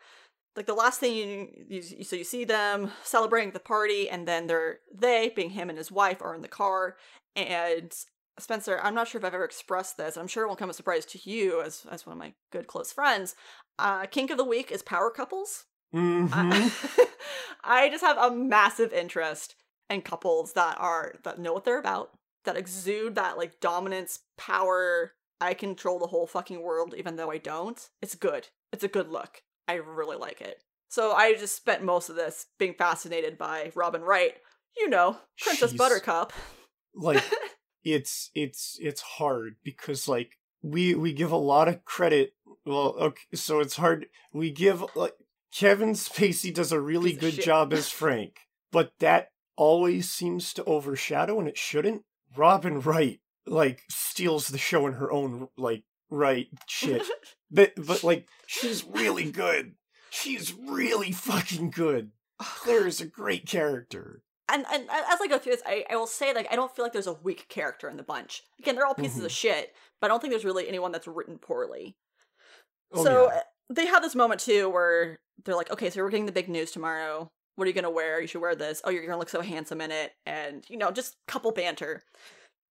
[0.55, 1.15] like the last thing
[1.69, 5.69] you, you so you see them celebrating the party, and then they're they being him
[5.69, 6.97] and his wife are in the car,
[7.35, 7.93] and
[8.37, 10.75] Spencer, I'm not sure if I've ever expressed this, I'm sure it won't come as
[10.75, 13.35] a surprise to you as as one of my good close friends.
[13.79, 15.65] Uh, kink of the week is power couples.
[15.93, 16.29] Mhm.
[16.33, 17.07] I,
[17.85, 19.55] I just have a massive interest
[19.89, 22.11] in couples that are that know what they're about,
[22.45, 25.13] that exude that like dominance, power.
[25.41, 27.89] I control the whole fucking world, even though I don't.
[28.01, 28.47] It's good.
[28.71, 29.41] It's a good look.
[29.67, 30.59] I really like it.
[30.87, 34.35] So I just spent most of this being fascinated by Robin Wright.
[34.77, 36.31] You know, Princess She's- Buttercup.
[36.93, 37.23] like
[37.83, 42.33] it's it's it's hard because like we we give a lot of credit
[42.65, 45.13] well okay so it's hard we give like
[45.53, 48.39] kevin spacey does a really Piece good job as frank
[48.71, 52.03] but that always seems to overshadow and it shouldn't
[52.35, 57.03] robin wright like steals the show in her own like right shit
[57.51, 59.73] but but like she's really good
[60.09, 65.53] she's really fucking good claire is a great character and and as I go through
[65.53, 67.97] this, I, I will say like I don't feel like there's a weak character in
[67.97, 68.43] the bunch.
[68.59, 69.25] Again, they're all pieces Mhm.
[69.25, 71.95] of shit, but I don't think there's really anyone that's written poorly.
[72.93, 73.37] Oh, so yeah.
[73.37, 73.41] uh,
[73.71, 76.69] they have this moment too where they're like, okay, so we're getting the big news
[76.69, 77.27] tomorrow.
[77.55, 78.21] What are you gonna wear?
[78.21, 78.81] You should wear this.
[78.83, 82.03] Oh, you're gonna look so handsome in it, and you know, just couple banter.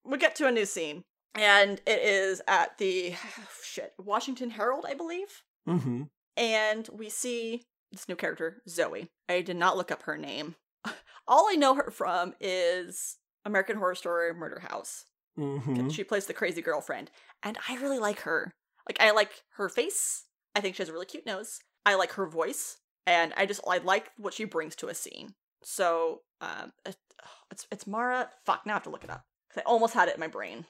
[0.05, 3.15] We get to a new scene, and it is at the
[3.65, 6.03] shit Washington Herald, I believe mm-hmm
[6.37, 9.09] and we see this new character, Zoe.
[9.29, 10.57] I did not look up her name.
[11.29, 15.05] All I know her from is American Horror Story Murder House.
[15.39, 17.11] mm-hmm She plays the crazy girlfriend,
[17.43, 18.53] and I really like her.
[18.89, 20.25] Like I like her face.
[20.55, 21.61] I think she has a really cute nose.
[21.87, 25.35] I like her voice, and I just I like what she brings to a scene.
[25.63, 26.97] So um, it,
[27.51, 28.31] it's it's Mara.
[28.45, 30.29] Fuck, now I have to look it up 'Cause I almost had it in my
[30.29, 30.67] brain.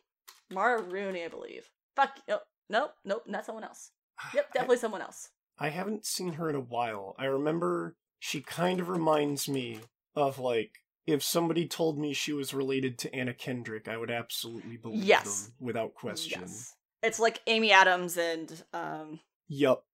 [0.50, 1.70] Mara Rooney, I believe.
[1.96, 2.18] Fuck.
[2.28, 2.42] Nope.
[2.68, 2.94] Nope.
[3.04, 3.22] Nope.
[3.26, 3.90] Not someone else.
[4.34, 4.52] Yep.
[4.52, 5.30] Definitely someone else.
[5.58, 7.14] I haven't seen her in a while.
[7.18, 9.80] I remember she kind of reminds me
[10.16, 10.72] of like
[11.06, 15.42] if somebody told me she was related to Anna Kendrick, I would absolutely believe Yes.
[15.44, 16.40] them without question.
[16.42, 16.74] Yes.
[17.02, 19.84] It's like Amy Adams and um Yup.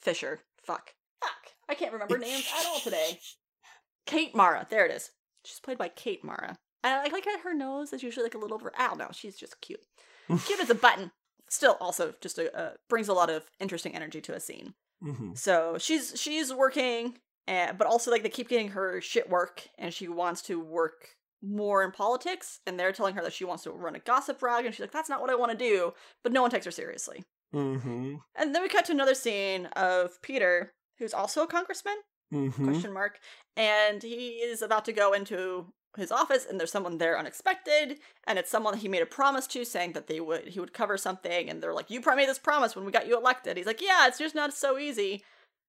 [0.00, 0.40] Fisher.
[0.64, 0.94] Fuck.
[1.72, 3.18] I can't remember names at all today.
[4.06, 4.66] Kate Mara.
[4.68, 5.10] There it is.
[5.44, 6.58] She's played by Kate Mara.
[6.84, 8.72] And I like her nose is usually like a little over.
[8.76, 9.08] I don't know.
[9.12, 9.80] She's just cute.
[10.44, 11.12] cute as a button.
[11.48, 14.74] Still, also just a, uh, brings a lot of interesting energy to a scene.
[15.02, 19.68] hmm So she's she's working, and, but also like they keep getting her shit work,
[19.78, 22.60] and she wants to work more in politics.
[22.66, 24.92] And they're telling her that she wants to run a gossip rag, and she's like,
[24.92, 27.24] "That's not what I want to do." But no one takes her seriously.
[27.52, 31.96] hmm And then we cut to another scene of Peter, who's also a congressman?
[32.30, 33.18] Hmm question mark.
[33.56, 38.38] And he is about to go into his office and there's someone there unexpected and
[38.38, 41.50] it's someone he made a promise to saying that they would he would cover something
[41.50, 43.56] and they're like you made this promise when we got you elected.
[43.56, 45.22] He's like yeah it's just not so easy.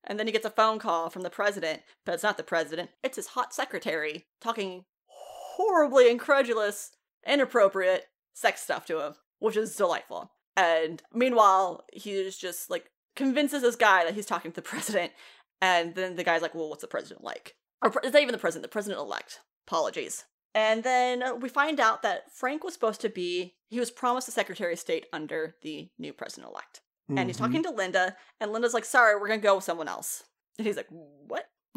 [0.06, 2.92] And then he gets a phone call from the president but it's not the president
[3.04, 6.92] it's his hot secretary talking horribly incredulous
[7.28, 10.32] inappropriate sex stuff to him which is delightful.
[10.56, 15.12] And meanwhile he's just like convinces this guy that he's talking to the president
[15.62, 17.56] and then the guy's like, well, what's the president like?
[17.82, 19.40] Or it's not even the president, the president elect.
[19.66, 20.26] Apologies.
[20.54, 24.34] And then we find out that Frank was supposed to be, he was promised the
[24.34, 26.82] Secretary of State under the new president elect.
[27.10, 27.72] And he's talking mm-hmm.
[27.72, 30.24] to Linda, and Linda's like, sorry, we're going to go with someone else.
[30.58, 31.46] And he's like, what?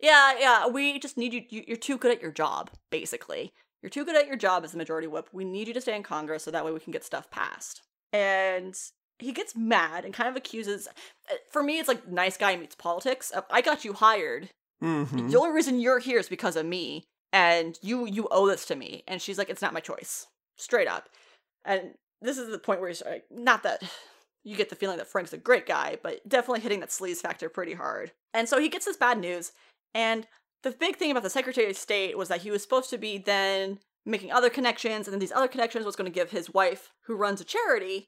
[0.00, 1.64] yeah, yeah, we just need you, you.
[1.66, 3.52] You're too good at your job, basically.
[3.82, 5.28] You're too good at your job as the majority whip.
[5.32, 7.82] We need you to stay in Congress so that way we can get stuff passed.
[8.12, 8.74] And
[9.18, 10.88] he gets mad and kind of accuses.
[11.30, 13.32] uh, For me, it's like nice guy meets politics.
[13.50, 14.50] I got you hired.
[14.82, 15.28] Mm-hmm.
[15.28, 18.76] The only reason you're here is because of me, and you you owe this to
[18.76, 19.02] me.
[19.08, 20.26] And she's like, it's not my choice,
[20.56, 21.08] straight up.
[21.64, 23.82] And this is the point where he's like, not that
[24.44, 27.48] you get the feeling that Frank's a great guy, but definitely hitting that sleaze factor
[27.48, 28.12] pretty hard.
[28.32, 29.52] And so he gets this bad news,
[29.94, 30.26] and
[30.62, 33.18] the big thing about the Secretary of State was that he was supposed to be
[33.18, 36.92] then making other connections, and then these other connections was going to give his wife,
[37.06, 38.06] who runs a charity,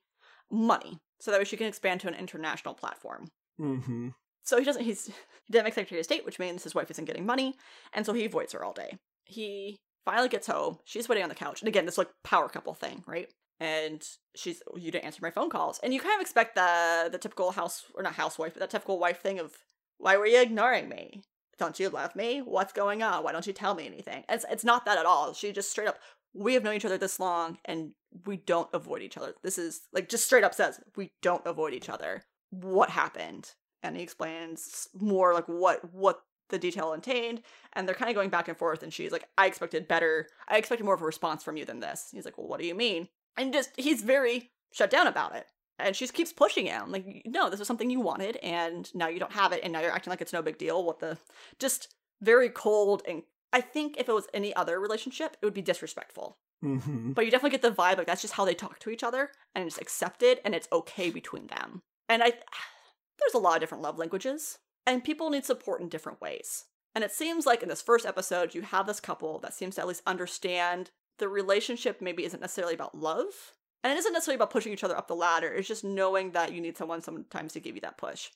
[0.50, 3.28] money so that way she can expand to an international platform.
[3.60, 4.08] Mm-hmm.
[4.42, 4.84] So he doesn't.
[4.84, 7.54] He's he didn't make Secretary of State, which means his wife isn't getting money,
[7.92, 8.98] and so he avoids her all day.
[9.24, 10.78] He finally gets home.
[10.84, 13.28] She's waiting on the couch, and again, this like power couple thing, right?
[13.62, 14.02] And
[14.34, 17.52] she's, you didn't answer my phone calls, and you kind of expect the the typical
[17.52, 19.52] house or not housewife, but that typical wife thing of,
[19.98, 21.22] why were you ignoring me?
[21.58, 22.38] Don't you love me?
[22.38, 23.22] What's going on?
[23.22, 24.24] Why don't you tell me anything?
[24.30, 25.34] It's it's not that at all.
[25.34, 25.98] She just straight up,
[26.34, 27.92] we have known each other this long, and
[28.26, 29.34] we don't avoid each other.
[29.42, 32.22] This is like just straight up says we don't avoid each other.
[32.50, 33.54] What happened?
[33.82, 37.42] and he explains more like what what the detail contained
[37.74, 40.56] and they're kind of going back and forth and she's like i expected better i
[40.56, 42.74] expected more of a response from you than this he's like well what do you
[42.74, 45.46] mean and just he's very shut down about it
[45.78, 49.20] and she keeps pushing him like no this is something you wanted and now you
[49.20, 51.16] don't have it and now you're acting like it's no big deal what the
[51.60, 55.62] just very cold and i think if it was any other relationship it would be
[55.62, 56.38] disrespectful.
[56.64, 57.12] Mm-hmm.
[57.12, 59.30] but you definitely get the vibe like that's just how they talk to each other
[59.54, 61.80] and it's accepted and it's okay between them.
[62.08, 62.32] And i
[63.18, 66.64] there's a lot of different love languages and people need support in different ways.
[66.94, 69.80] And it seems like in this first episode you have this couple that seems to
[69.80, 74.50] at least understand the relationship maybe isn't necessarily about love and it isn't necessarily about
[74.50, 77.60] pushing each other up the ladder it's just knowing that you need someone sometimes to
[77.60, 78.28] give you that push.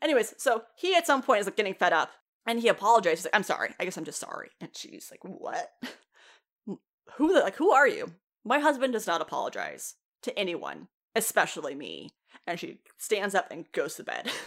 [0.00, 2.10] Anyways so he at some point is like getting fed up
[2.46, 3.74] and he apologizes he's like i'm sorry.
[3.78, 4.50] I guess i'm just sorry.
[4.60, 5.70] And she's like what?
[7.16, 8.12] Who the, like who are you?
[8.44, 12.10] My husband does not apologize to anyone especially me.
[12.46, 14.30] And she stands up and goes to bed.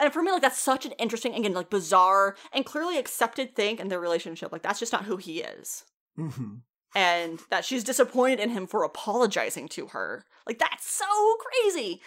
[0.00, 3.56] And for me like that's such an interesting and again like bizarre and clearly accepted
[3.56, 4.52] thing in their relationship.
[4.52, 5.84] Like that's just not who he is.
[6.16, 6.56] Mm-hmm.
[6.94, 10.24] and that she's disappointed in him for apologizing to her.
[10.46, 11.04] Like that's so
[11.40, 12.00] crazy.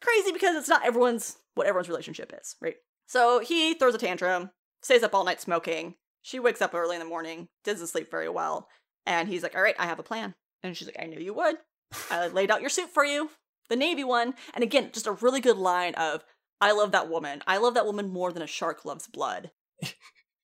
[0.00, 2.76] Crazy because it's not everyone's what everyone's relationship is right
[3.10, 4.50] so he throws a tantrum
[4.82, 5.96] stays up all night smoking.
[6.22, 8.68] She wakes up early in the morning doesn't sleep very well
[9.04, 10.34] and he's like all right i have a plan.
[10.62, 11.56] And she's like i knew you would.
[12.08, 13.30] I laid out your suit for you
[13.68, 14.34] the navy one.
[14.54, 16.22] And again just a really good line of
[16.60, 17.42] i love that woman.
[17.48, 19.50] I love that woman more than a shark loves blood.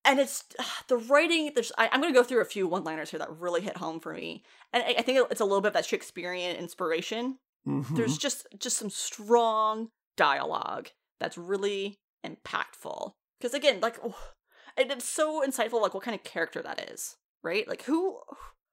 [0.09, 0.45] And it's
[0.87, 3.41] the writing there's I, i'm going to go through a few one liners here that
[3.41, 4.45] really hit home for me.
[4.73, 7.39] And I, I think it's a little bit of that shakespearean inspiration.
[7.67, 7.97] Mm-hmm.
[7.97, 13.13] there's just just some strong dialogue that's really impactful.
[13.39, 14.17] Because again like oh,
[14.77, 17.67] and it's so insightful like what kind of character that is right?
[17.69, 18.19] Like who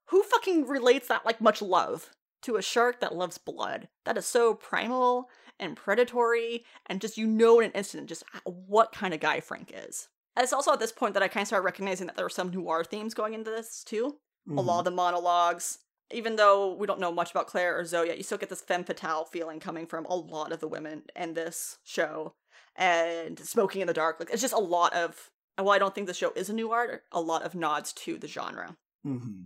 [0.10, 2.10] who fucking relates that like much love
[2.42, 3.88] to a shark that loves blood?
[4.06, 8.50] That is so primal and predatory and just you know in an instant just uh,
[8.50, 10.10] what kind of guy frank is.
[10.36, 12.30] And it's also at this point that i kind of started recognizing that there were
[12.30, 14.18] some noir themes going into this too.
[14.50, 14.80] A lot mm-hmm.
[14.80, 15.78] of the monologues.
[16.12, 18.62] Even though we don't know much about Claire or Zoe yet, you still get this
[18.62, 22.34] femme fatale feeling coming from a lot of the women in this show.
[22.76, 25.30] And smoking in the dark, like it's just a lot of.
[25.58, 27.04] Well, I don't think the show is a neo-noir.
[27.12, 28.76] A lot of nods to the genre.
[29.06, 29.44] Mm-hmm.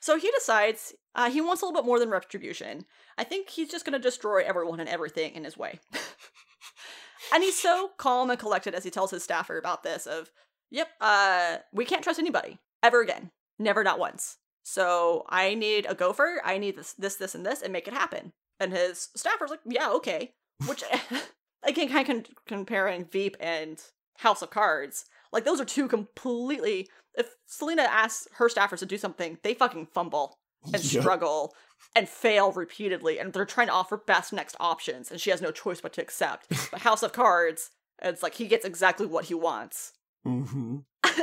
[0.00, 2.86] So he decides uh, he wants a little bit more than retribution.
[3.18, 5.80] I think he's just going to destroy everyone and everything in his way.
[7.34, 10.30] and he's so calm and collected as he tells his staffer about this of,
[10.70, 13.30] yep, uh, we can't trust anybody ever again.
[13.58, 14.38] Never, not once.
[14.62, 16.40] So I need a gopher.
[16.44, 18.32] I need this, this, this, and this, and make it happen.
[18.58, 20.32] And his staffer's like, yeah, okay.
[20.66, 20.84] Which,
[21.62, 23.80] again, kind of con- comparing Veep and
[24.18, 25.04] House of Cards.
[25.32, 26.88] Like, those are two completely.
[27.14, 31.02] If Selina asks her staffers to do something, they fucking fumble and Yep.
[31.02, 31.54] struggle
[31.96, 35.50] and fail repeatedly, and they're trying to offer best next options, and she has no
[35.50, 36.48] choice but to accept.
[36.70, 37.70] but House of Cards,
[38.02, 39.92] it's like he gets exactly what he wants.
[40.26, 40.78] Mm-hmm.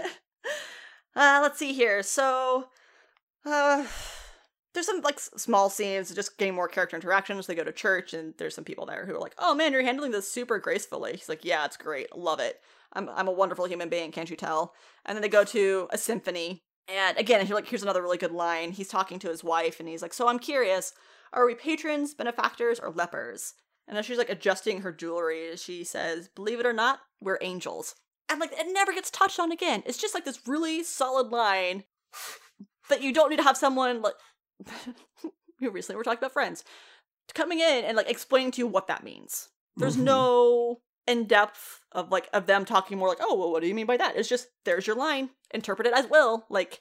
[1.16, 2.04] Uh, let's see here.
[2.04, 2.68] So,
[3.44, 3.84] uh,
[4.78, 7.48] there's some like small scenes just getting more character interactions.
[7.48, 9.82] They go to church, and there's some people there who are like, "Oh man, you're
[9.82, 12.16] handling this super gracefully." He's like, "Yeah, it's great.
[12.16, 12.62] Love it.
[12.94, 14.12] I'm I'm a wonderful human being.
[14.12, 17.82] Can't you tell?" And then they go to a symphony, and again, you're like, "Here's
[17.82, 20.94] another really good line." He's talking to his wife, and he's like, "So I'm curious,
[21.34, 23.56] are we patrons, benefactors, or lepers?"
[23.88, 27.96] And as she's like adjusting her jewelry, she says, "Believe it or not, we're angels."
[28.30, 29.82] And like it never gets touched on again.
[29.88, 31.86] It's just like this really solid line
[32.90, 34.14] that you don't need to have someone like
[35.60, 36.64] who recently we're talking about friends
[37.34, 39.50] coming in and like explaining to you what that means.
[39.78, 40.04] There's Mhm.
[40.04, 43.76] no in depth of like of them talking more like, oh well, what do you
[43.76, 44.16] mean by that?
[44.16, 46.46] It's just there's your line, interpret it as will.
[46.50, 46.80] Like,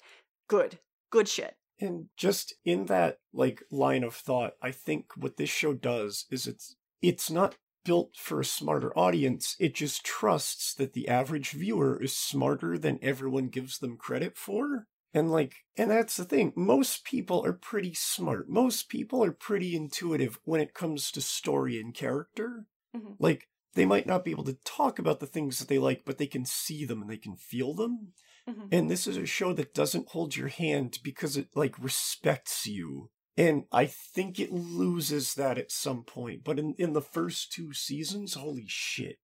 [0.49, 0.79] good.
[1.11, 1.57] Good shit.
[1.81, 6.47] And just in that like line of thought, I think what this show does is
[6.47, 9.55] it's it's not built for a smarter audience.
[9.61, 14.87] It just trusts that the average viewer is smarter than everyone gives them credit for.
[15.15, 16.53] And like and that's the thing.
[16.57, 18.49] Most people are pretty smart.
[18.49, 22.67] Most people are pretty intuitive when it comes to story and character.
[22.95, 23.17] Mhm.
[23.19, 26.19] Like they might not be able to talk about the things that they like, but
[26.19, 28.13] they can see them and they can feel them.
[28.49, 28.69] Mhm.
[28.73, 33.11] And this is a show that doesn't hold your hand because it like respects you.
[33.37, 36.43] And I think it loses that at some point.
[36.45, 39.19] But in, in the first two seasons, holy shit.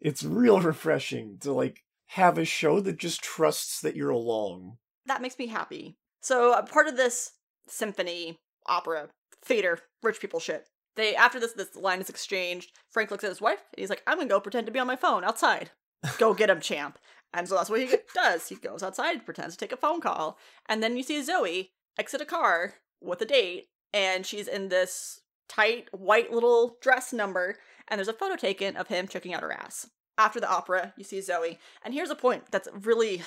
[0.00, 4.78] It's real refreshing to like have a show that just trusts that you're along.
[5.08, 5.96] That makes me happy.
[6.20, 7.32] So, uh, part of this
[7.66, 9.08] symphony, opera,
[9.44, 10.68] theater, rich people shit.
[10.96, 14.02] They after this this line is exchanged, Frank looks at his wife and he's like,
[14.06, 15.70] "I'm gonna go pretend to be on my phone outside.
[16.18, 16.98] Go get him, champ."
[17.32, 18.48] And so that's what he does.
[18.48, 22.20] He goes outside, pretends to take a phone call, and then you see Zoe exit
[22.20, 27.56] a car with a date, and she's in this tight white little dress number,
[27.86, 29.88] and there's a photo taken of him checking out her ass.
[30.16, 33.22] After the opera, you see Zoe, and here's a point that's really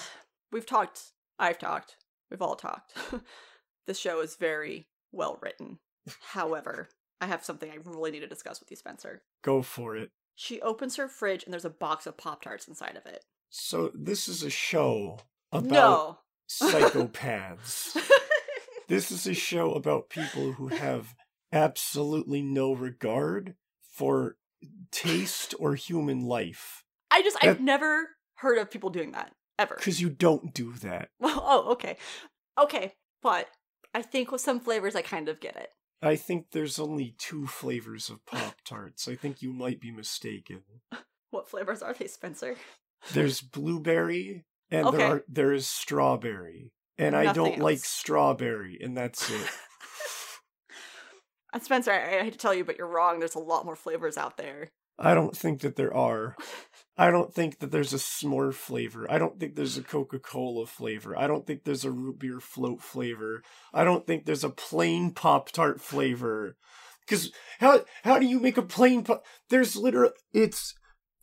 [0.51, 1.11] we've talked,
[1.41, 1.97] I've talked,
[2.29, 2.93] we've all talked.
[3.87, 5.79] this show is very well written.
[6.21, 6.89] However,
[7.19, 9.23] I have something I really need to discuss with you, Spencer.
[9.41, 10.11] Go for it.
[10.35, 13.25] She opens her fridge and there's a box of Pop Tarts inside of it.
[13.49, 15.19] So this is a show
[15.51, 16.19] about no.
[16.47, 17.97] psychopaths.
[18.87, 21.15] this is a show about people who have
[21.51, 24.37] absolutely no regard for
[24.91, 26.83] taste or human life.
[27.09, 29.31] I just, That- I've never heard of people doing that.
[29.61, 29.75] Ever.
[29.75, 31.09] Because you don't do that.
[31.19, 31.97] Well, oh, okay.
[32.59, 33.47] Okay, but
[33.93, 35.69] I think with some flavors I kind of get it.
[36.01, 39.07] I think there's only two flavors of Pop Tarts.
[39.07, 40.63] I think you might be mistaken.
[41.29, 42.55] What flavors are they, Spencer?
[43.13, 44.97] There's blueberry and Okay.
[44.97, 46.73] there are there is strawberry.
[46.97, 49.49] And I don't like strawberry, and that's it.
[51.61, 53.19] Spencer, I, I hate to tell you, but you're wrong.
[53.19, 54.71] There's a lot more flavors out there.
[54.99, 56.35] I don't think that there are.
[57.01, 59.11] I don't think that there's a s'more flavor.
[59.11, 61.17] I don't think there's a Coca Cola flavor.
[61.17, 63.41] I don't think there's a root beer float flavor.
[63.73, 66.57] I don't think there's a plain Pop Tart flavor.
[66.99, 69.25] Because how how do you make a plain pop?
[69.49, 70.11] There's literal.
[70.31, 70.75] It's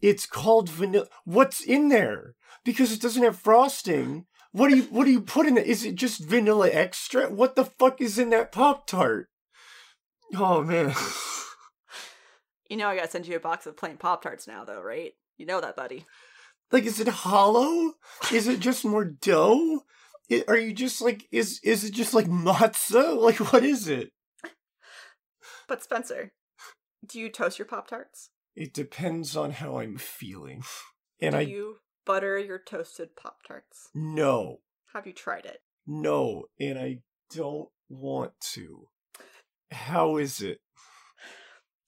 [0.03, 1.07] it's called vanilla.
[1.25, 2.35] What's in there?
[2.65, 4.27] Because it doesn't have frosting.
[4.51, 5.69] What do you what do you put in it?
[5.69, 7.31] Is it just vanilla extra?
[7.31, 9.29] What the fuck is in that Pop Tart?
[10.35, 10.93] Oh man.
[12.69, 15.15] You know I gotta send you a box of plain Pop Tarts now, though, right?
[15.39, 16.05] You know that, buddy.
[16.71, 17.95] Like, is it hollow?
[18.33, 19.85] Is it just more dough?
[20.31, 23.17] I- are you just like is is it just like matzah?
[23.17, 24.11] Like, what is it?
[25.67, 26.33] But Spencer,
[27.07, 28.31] do you toast your Pop Tarts?
[28.57, 30.63] It depends on how I'm feeling,
[31.21, 33.89] and do I you butter your toasted Pop Tarts?
[33.95, 34.59] no
[34.93, 35.61] Have you tried it?
[35.87, 36.99] no, and I
[37.35, 38.89] don't want to.
[39.71, 40.61] How is it?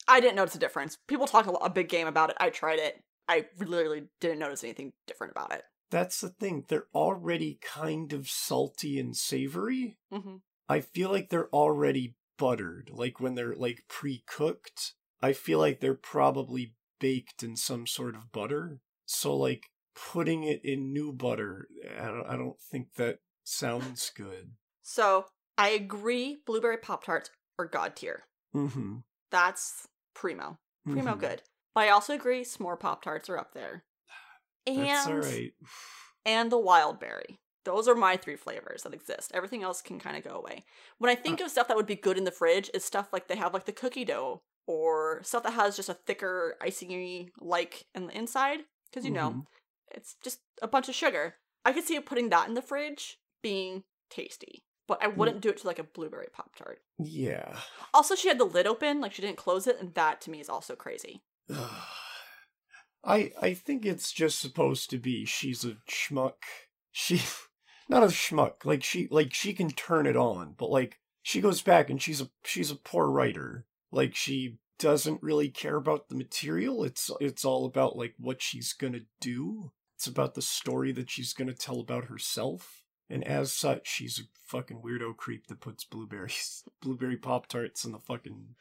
[0.09, 0.97] I didn't notice a difference.
[1.07, 2.37] People talk a, lo- a big game about it.
[2.41, 3.03] I tried it.
[3.31, 5.63] I literally didn't notice anything different about it.
[5.91, 6.65] That's the thing.
[6.69, 9.99] They're already kind of salty and savory.
[10.13, 10.37] hmm
[10.69, 12.91] I feel like they're already buttered.
[12.93, 18.31] Like when they're like pre-cooked, I feel like they're probably baked in some sort of
[18.33, 18.81] butter.
[19.07, 19.65] So like
[19.95, 21.67] putting it in new butter,
[21.99, 24.53] I don't, I don't think that sounds good.
[24.83, 25.27] So
[25.59, 26.39] I agree.
[26.47, 28.25] Blueberry Pop Tarts are god tier.
[28.55, 28.99] Mm-hmm.
[29.31, 31.21] That's primo, primo Mhm.
[31.21, 31.43] good.
[31.75, 32.43] But I also agree.
[32.43, 33.85] S'more Pop Tarts are up there.
[34.67, 35.53] And That's all right.
[36.25, 37.39] and the wild berry.
[37.65, 39.31] Those are my three flavors that exist.
[39.35, 40.65] Everything else can kind of go away.
[40.99, 43.29] When I think of stuff that would be good in the fridge, is stuff like
[43.29, 47.85] they have like the cookie dough or stuff that has just a thicker icing like
[47.95, 48.61] in the inside.
[48.91, 49.47] Because you know, Mhm.
[49.93, 51.37] it's just a bunch of sugar.
[51.65, 54.65] I could see putting that in the fridge being tasty.
[54.89, 56.83] But I wouldn't do it to like a blueberry pop tart.
[56.99, 57.61] Yeah.
[57.95, 60.41] Also, she had the lid open, like she didn't close it, and that to me
[60.41, 61.23] is also crazy.
[63.05, 66.35] I I think it's just supposed to be she's a schmuck.
[66.93, 67.23] She
[67.89, 68.65] not a schmuck.
[68.65, 72.21] Like she like she can turn it on, but like she goes back and she's
[72.21, 73.67] a she's a poor writer.
[73.91, 76.85] Like she doesn't really care about the material.
[76.85, 79.73] It's it's all about like what she's going to do.
[79.97, 82.85] It's about the story that she's going to tell about herself.
[83.11, 87.93] And as such, she's a fucking weirdo creep that puts blueberries, blueberry pop tarts in
[87.93, 88.55] the fucking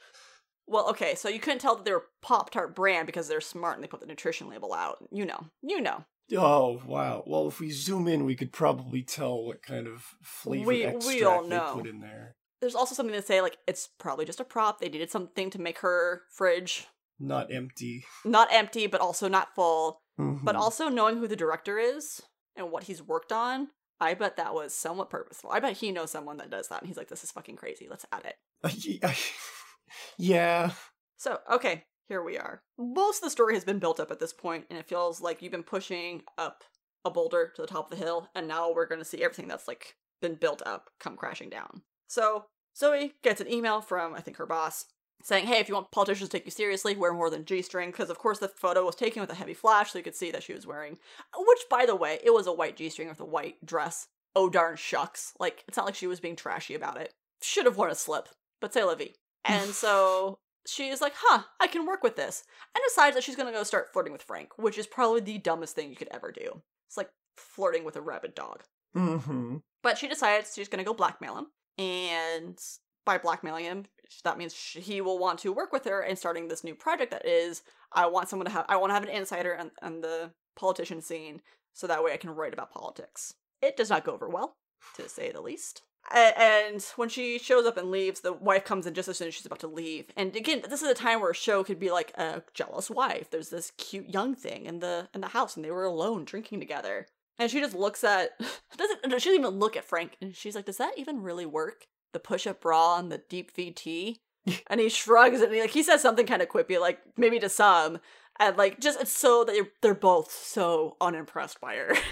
[0.70, 3.76] Well, okay, so you couldn't tell that they were Pop Tart brand because they're smart
[3.76, 4.97] and they put the nutrition label out.
[5.11, 6.05] You know, you know.
[6.38, 7.24] Oh wow!
[7.26, 10.84] Well, if we zoom in, we could probably tell what kind of flavor We- we
[10.86, 12.36] extract all they put in there.
[12.61, 14.80] There's also something to say like it's probably just a prop.
[14.80, 20.01] They needed something to make her fridge Not empty, not empty, but also not full.
[20.17, 20.59] But Mhm.
[20.59, 22.22] also knowing who the director is
[22.55, 25.49] and what he's worked on, I bet that was somewhat purposeful.
[25.51, 27.88] I bet he knows someone that does that, and he's like, "This is fucking crazy.
[27.89, 28.38] Let's add it."
[30.18, 30.72] Yeah.
[31.18, 32.62] So, okay, here we are.
[32.78, 35.42] Most of the story has been built up at this point, and it feels like
[35.42, 36.64] you've been pushing up
[37.06, 39.48] a boulder to the top of the hill, and now we're going to see everything
[39.48, 41.82] that's like been built up come crashing down.
[42.08, 44.86] So, Zoe gets an email from, I think, her boss
[45.22, 47.92] saying, Hey, if you want politicians to take you seriously, wear more than G string,
[47.92, 50.32] because of course the photo was taken with a heavy flash, so you could see
[50.32, 50.98] that she was wearing,
[51.38, 54.08] which, by the way, it was a white G string with a white dress.
[54.36, 55.34] Oh, darn shucks.
[55.40, 57.14] Like, it's not like she was being trashy about it.
[57.42, 58.30] Should have worn a slip,
[58.62, 58.96] but say la.
[59.46, 62.44] And so she is like, huh, I can work with this.
[62.76, 65.76] And decides that she's gonna go start flirting with Frank, which is probably the dumbest
[65.76, 66.62] thing you could ever do.
[66.88, 68.64] It's like flirting with a rabid dog.
[68.96, 69.58] Mm-hmm.
[69.84, 71.48] But she decides she's gonna go blackmail him.
[71.78, 72.60] And
[73.06, 73.86] by blackmailing him,
[74.24, 77.12] that means sh- he will want to work with her in starting this new project
[77.12, 77.64] that is,
[77.94, 81.02] I want someone to have, I want to have an insider on, on the politician
[81.02, 81.42] scene
[81.74, 83.34] so that way I can write about politics.
[83.62, 84.58] It does not go over well,
[84.96, 85.82] to say the least.
[86.12, 89.36] And when she shows up and leaves, the wife comes in just as soon as
[89.36, 90.06] she's about to leave.
[90.16, 93.30] And again, this is a time where a show could be like a jealous wife.
[93.30, 96.60] There's this cute young thing in the in the house, and they were alone drinking
[96.60, 97.08] together.
[97.38, 98.32] And she just looks at
[98.78, 101.86] doesn't she doesn't even look at Frank, and she's like, "Does that even really work?
[102.12, 104.18] The push-up bra and the deep VT?"
[104.68, 107.50] and he shrugs and he like he says something kind of quippy, like maybe to
[107.50, 108.00] some,
[108.39, 111.93] and like just it's so that you're, they're both so unimpressed by her.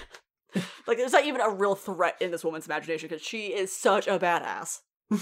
[0.88, 4.08] like there's not even a real threat in this woman's imagination because she is such
[4.08, 4.80] a badass.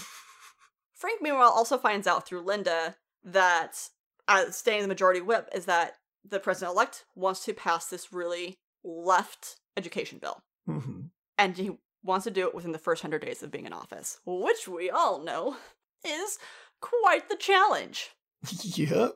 [0.93, 3.89] Frank, meanwhile, also finds out through Linda that
[4.27, 5.95] uh, staying the majority whip is that
[6.27, 11.01] the president elect wants to pass this really left education bill, Mm-hmm.
[11.37, 11.71] and he
[12.03, 14.89] wants to do it within the first hundred days of being in office, which we
[14.89, 15.57] all know
[16.05, 16.39] is
[16.81, 18.09] quite the challenge
[18.63, 19.13] Yep.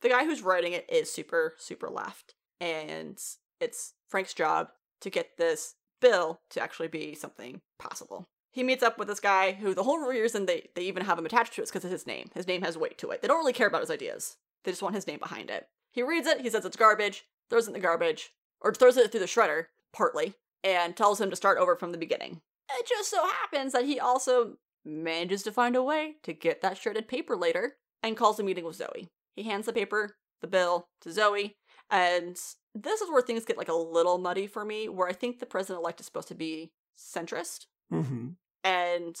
[0.00, 3.18] the guy who's writing it is super super left and
[3.60, 4.68] it's frank's job
[5.04, 8.28] to get this bill to actually be something possible.
[8.50, 11.26] He meets up with this guy who the whole reason they, they even have him
[11.26, 12.30] attached to it is because of his name.
[12.34, 13.22] His name has weight to it.
[13.22, 14.36] They don't really care about his ideas.
[14.64, 15.68] They just want his name behind it.
[15.92, 19.10] He reads it he says it's garbage throws it in the garbage or throws it
[19.10, 22.40] through the shredder partly and tells him to start over from the beginning.
[22.78, 26.78] It just so happens that he also manages to find a way to get that
[26.78, 29.08] shredded paper later and calls a meeting with Zoe.
[29.36, 31.56] He hands the paper, the bill, to Zoe,
[31.94, 32.36] and
[32.74, 35.46] this is where things get like a little muddy for me, where I think the
[35.46, 38.28] president elect is supposed to be centrist, Mm-hmm.
[38.64, 39.16] and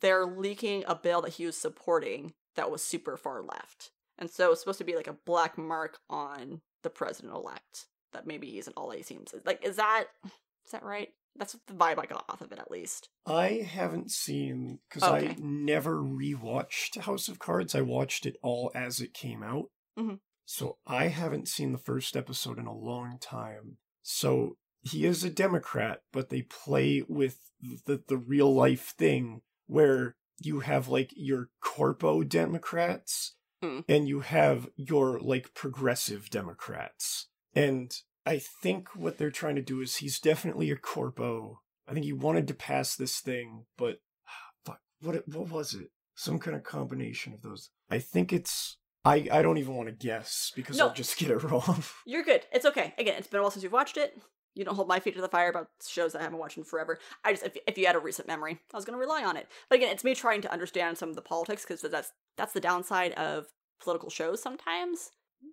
[0.00, 3.90] they're leaking a bill that he was supporting that was super far left.
[4.18, 8.26] And so it's supposed to be like a black mark on the president elect that
[8.26, 9.34] maybe he isn't all he seems.
[9.44, 11.10] Like, is that is that right?
[11.38, 13.10] That's the vibe I got off of it, at least.
[13.26, 15.28] I haven't seen because Okay.
[15.28, 17.74] I never rewatched House of Cards.
[17.74, 19.66] I watched it all as it came out.
[19.98, 20.18] Mhm.
[20.46, 23.76] So I haven't seen the first episode in a long time.
[24.02, 27.38] So he is a Democrat, but they play with
[27.86, 33.84] the the real life thing where you have like your corpo Democrats Mm.
[33.88, 37.28] and you have your like progressive Democrats.
[37.54, 37.90] And
[38.26, 41.62] I think what they're trying to do is he's definitely a corpo.
[41.88, 44.00] I think he wanted to pass this thing, but
[44.66, 45.90] fuck, what what was it?
[46.14, 47.70] Some kind of combination of those.
[47.90, 48.76] I think it's
[49.06, 50.88] I I don't even want to guess because No.
[50.88, 51.82] I'll just get it wrong.
[52.06, 52.42] You're good.
[52.52, 52.94] It's okay.
[52.98, 54.18] Again, it's been a while since you've watched it.
[54.54, 56.64] You don't hold my feet to the fire about shows that I haven't watched in
[56.64, 56.98] forever.
[57.22, 59.36] I just, if, if you had a recent memory, I was going to rely on
[59.36, 59.48] it.
[59.68, 62.60] But again, it's me trying to understand some of the politics because that's that's the
[62.60, 63.46] downside of
[63.80, 64.42] political shows.
[64.42, 65.10] Sometimes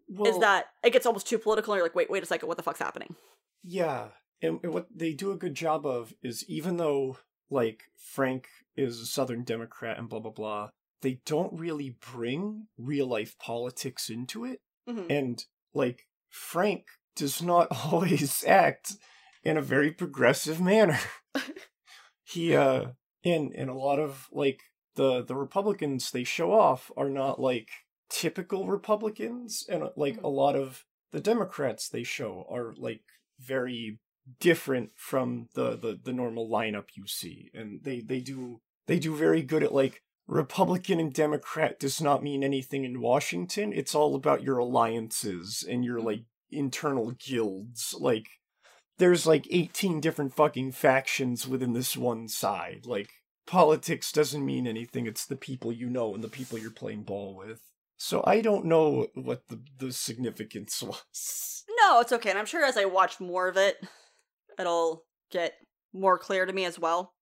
[0.08, 2.48] well, is that it gets almost too political, and you're like, wait, wait a second,
[2.48, 3.16] what the fuck's happening?
[3.62, 4.08] Yeah,
[4.42, 7.18] and, and what they do a good job of is even though
[7.50, 10.70] like Frank is a Southern Democrat and blah blah blah,
[11.04, 15.06] they don't really bring real life politics into it, Mhm.
[15.10, 18.94] and like Frank does not always act
[19.44, 21.00] in a very progressive manner.
[22.24, 22.92] he uh,
[23.24, 24.62] in in a lot of like
[24.96, 27.70] the the Republicans they show off are not like
[28.10, 33.02] typical Republicans, and uh, like a lot of the Democrats they show are like
[33.40, 34.00] very
[34.40, 39.14] different from the, the the normal lineup you see and they they do they do
[39.14, 40.02] very good at like
[40.34, 45.84] republican and democrat does not mean anything in washington it's all about your alliances and
[45.86, 48.28] your like internal guilds like
[48.98, 53.10] there's like 18 different fucking factions within this one side like
[53.46, 57.36] politics doesn't mean anything it's the people you know and the people you're playing ball
[57.36, 57.62] with
[57.98, 62.30] so i don't know what the the significance was No, it's okay.
[62.30, 63.78] And I'm sure as I watch more of it,
[64.60, 65.54] it'll get
[65.94, 67.14] more clear to me as well.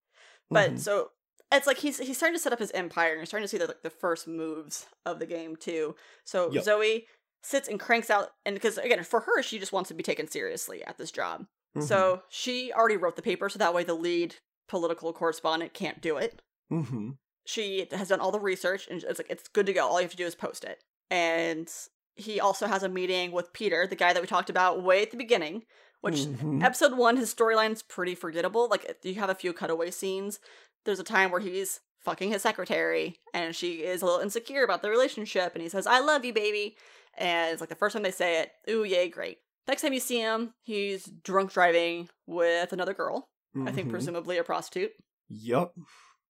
[0.49, 0.79] But Mhm.
[0.79, 1.11] so
[1.51, 3.57] it's like he's he's starting to set up his empire, and you're starting to see
[3.57, 5.95] the like the first moves of the game too.
[6.23, 6.63] So Yep.
[6.63, 7.07] Zoe
[7.43, 10.27] sits and cranks out, and because again, for her, she just wants to be taken
[10.29, 11.45] seriously at this job.
[11.79, 14.35] So she already wrote the paper, so that way the lead
[14.67, 16.41] political correspondent can't do it.
[16.69, 17.11] Mm-hmm.
[17.45, 19.87] She has done all the research and it's like it's good to go.
[19.87, 20.83] All you have to do is post it.
[21.09, 21.71] And
[22.15, 25.11] he also has a meeting with Peter, the guy that we talked about way at
[25.11, 25.63] the beginning,
[26.01, 26.61] which Mhm.
[26.61, 28.67] episode one, his storyline's pretty forgettable.
[28.67, 30.39] Like you have a few cutaway scenes.
[30.85, 34.81] There's a time where he's fucking his secretary and she is a little insecure about
[34.81, 36.75] the relationship and he says, I love you, baby.
[37.17, 39.37] And it's like the first time they say it, ooh, yay, great.
[39.67, 43.29] Next time you see him, he's drunk driving with another girl,
[43.67, 43.91] I think Mhm.
[43.91, 44.91] presumably a prostitute
[45.29, 45.73] Yup.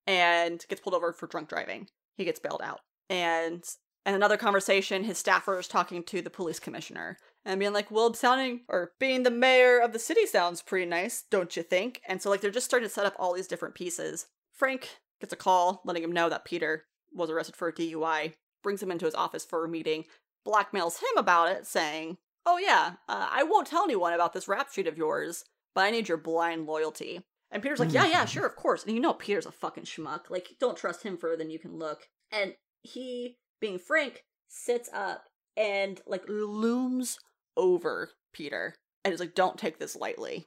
[0.07, 1.87] and gets pulled over for drunk driving.
[2.17, 2.81] He gets bailed out.
[3.09, 3.63] And
[4.05, 8.13] in another conversation, his staffer is talking to the police commissioner and being like, Well,
[8.13, 12.01] sounding or being the mayor of the city sounds pretty nice, don't you think?
[12.07, 14.27] And so, like, they're just starting to set up all these different pieces.
[14.61, 18.83] Frank gets a call letting him know that Peter was arrested for a DUI, brings
[18.83, 20.05] him into his office for a meeting,
[20.47, 24.71] blackmails him about it, saying, Oh, yeah, uh, I won't tell anyone about this rap
[24.71, 27.21] sheet of yours, but I need your blind loyalty.
[27.49, 28.83] And Peter's like, yeah, yeah, sure, of course.
[28.83, 30.29] And you know Peter's a fucking schmuck.
[30.29, 32.07] Like, don't trust him further than you can look.
[32.31, 32.53] And
[32.83, 35.23] he, being frank, sits up
[35.57, 37.17] and like looms
[37.57, 40.45] over Peter and is like, don't take this lightly.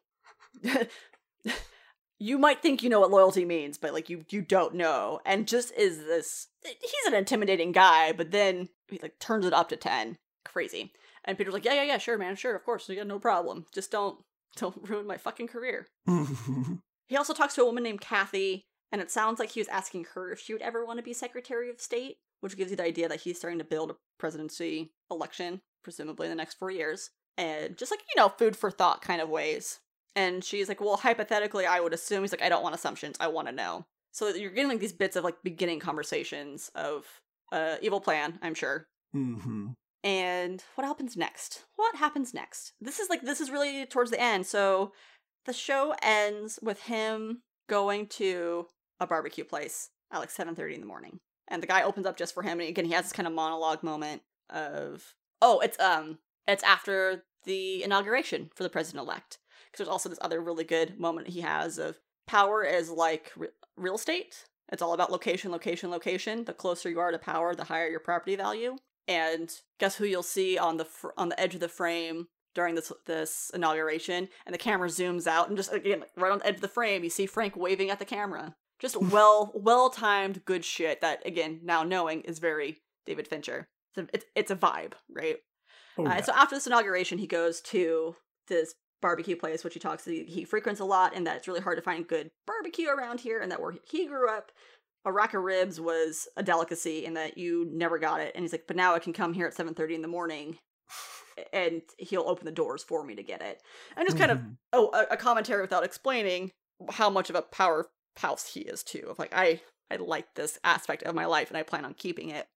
[2.24, 5.20] you might think you know what loyalty means, but like you you don't know.
[5.26, 9.68] And just is this he's an intimidating guy, but then he like turns it up
[9.68, 10.16] to ten.
[10.44, 10.92] Crazy.
[11.24, 13.66] And Peter's like, Yeah, yeah, yeah, sure, man, sure, of course, you got no problem.
[13.74, 14.18] Just don't
[14.56, 15.86] don't ruin my fucking career.
[17.06, 20.06] He also talks to a woman named Kathy, and it sounds like he was asking
[20.14, 22.82] her if she would ever want to be Secretary of State, which gives you the
[22.82, 27.10] idea that he's starting to build a presidency election, presumably in the next four years.
[27.36, 29.80] And just like, you know, food for thought kind of ways.
[30.16, 32.22] And she's like, well, hypothetically, I would assume.
[32.22, 33.16] He's like, I don't want assumptions.
[33.20, 33.86] I want to know.
[34.12, 37.04] So you're getting like these bits of like beginning conversations of
[37.52, 38.86] uh evil plan, I'm sure.
[39.14, 39.74] Mhm.
[40.04, 41.64] And what happens next?
[41.76, 42.72] What happens next?
[42.80, 44.46] This is like this is really towards the end.
[44.46, 44.92] So
[45.46, 48.66] the show ends with him going to
[49.00, 51.20] a barbecue place at like 7:30 in the morning.
[51.48, 53.32] And the guy opens up just for him and again he has this kind of
[53.34, 59.38] monologue moment of oh, it's um it's after the inauguration for the president elect.
[59.76, 63.96] There's also this other really good moment he has of power is like re- real
[63.96, 64.46] estate.
[64.72, 66.44] It's all about location, location, location.
[66.44, 68.76] The closer you are to power, the higher your property value.
[69.06, 72.74] And guess who you'll see on the fr- on the edge of the frame during
[72.74, 74.28] this this inauguration?
[74.46, 76.68] And the camera zooms out, and just again, like, right on the edge of the
[76.68, 78.56] frame, you see Frank waving at the camera.
[78.78, 81.02] Just well well timed, good shit.
[81.02, 83.68] That again, now knowing is very David Fincher.
[83.94, 85.36] It's a, it's, it's a vibe, right?
[85.98, 88.16] Oh, Uh, so after this inauguration, he goes to
[88.48, 88.74] this
[89.04, 91.76] barbecue place, which he talks he, he frequents a lot, and that it's really hard
[91.76, 94.50] to find good barbecue around here, and that where he grew up,
[95.04, 98.32] a rack of ribs was a delicacy, and that you never got it.
[98.34, 100.56] And he's like, but now I can come here at seven thirty in the morning,
[101.52, 103.60] and he'll open the doors for me to get it.
[103.94, 104.56] And just kind of Mhm.
[104.72, 106.50] oh, a, a commentary without explaining
[106.92, 109.06] how much of a powerhouse he is too.
[109.10, 112.30] Of like, I I like this aspect of my life, and I plan on keeping
[112.30, 112.46] it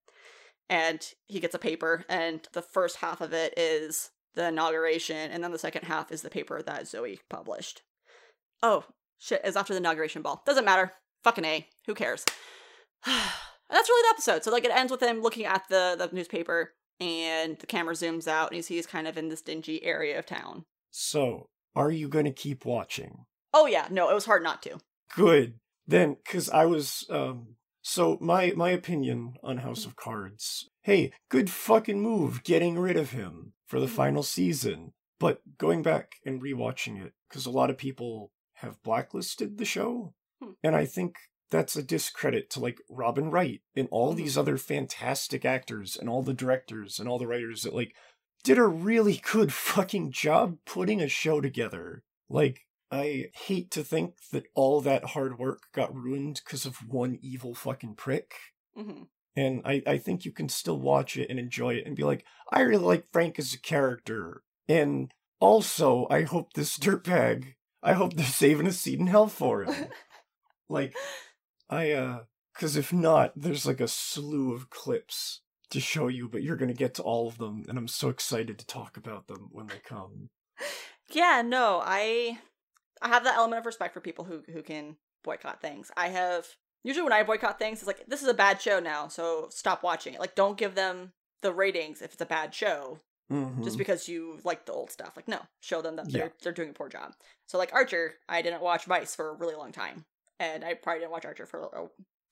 [0.71, 5.43] and he gets a paper and the first half of it is the inauguration and
[5.43, 7.83] then the second half is the paper that zoe published.
[8.63, 8.85] Oh
[9.19, 10.43] shit is after the inauguration ball.
[10.47, 10.93] Doesn't matter.
[11.25, 11.67] Fucking a.
[11.87, 12.25] Who cares?
[13.05, 14.45] That's really the episode.
[14.45, 18.27] So like it ends with him looking at the the newspaper and the camera zooms
[18.27, 20.65] out and you see he's kind of in this dingy area of town.
[20.91, 23.25] So, are you going to keep watching?
[23.55, 23.89] oh yeah.
[23.91, 24.79] No it was hard not to.
[25.15, 25.55] Good.
[25.87, 30.69] Then, because I was, um, so my my opinion on House of Cards.
[30.89, 33.95] Hey, good fucking move getting rid of him for the Mhm.
[33.95, 34.95] final season.
[35.21, 40.15] But going back and rewatching it, because a lot of people have blacklisted the show,
[40.41, 40.53] Hmm.
[40.63, 41.19] and I think
[41.51, 44.17] that's a discredit to like Robin Wright and all Mhm.
[44.17, 47.95] these other fantastic actors and all the directors and all the writers that like
[48.43, 52.03] did a really good fucking job putting a show together.
[52.31, 57.19] Like, I hate to think that all that hard work got ruined because of one
[57.21, 58.35] evil fucking prick.
[58.75, 59.03] hmm
[59.37, 62.25] And I, I think you can still watch it and enjoy it and be like,
[62.51, 64.43] I really like Frank as a character.
[64.69, 69.65] And also, I hope this dirtbag, I hope they're saving a seat in hell for
[69.65, 69.87] him.
[70.69, 70.95] like,
[71.71, 72.19] I, uh,
[72.59, 76.75] because if not, there's like a slew of clips to show you, but you're gonna
[76.75, 79.79] get to all of them, and I'm so excited to talk about them when they
[79.85, 80.31] come.
[81.11, 82.39] Yeah, no, I
[83.01, 85.91] I have that element of respect for people who who can boycott things.
[85.97, 86.47] I have
[86.85, 89.83] usually when I boycott things, it's like this is a bad show now, so stop
[89.83, 90.21] watching it.
[90.21, 91.13] Like, don't give them
[91.43, 93.01] the ratings if it's a bad show
[93.31, 93.63] Mhm.
[93.65, 95.13] just because you like the old stuff.
[95.17, 96.19] Like, no, show them that Yeah.
[96.19, 97.15] they're they're doing a poor job.
[97.47, 100.05] So, like Archer, I didn't watch Vice for a really long time,
[100.39, 101.91] and I probably didn't watch Archer for oh,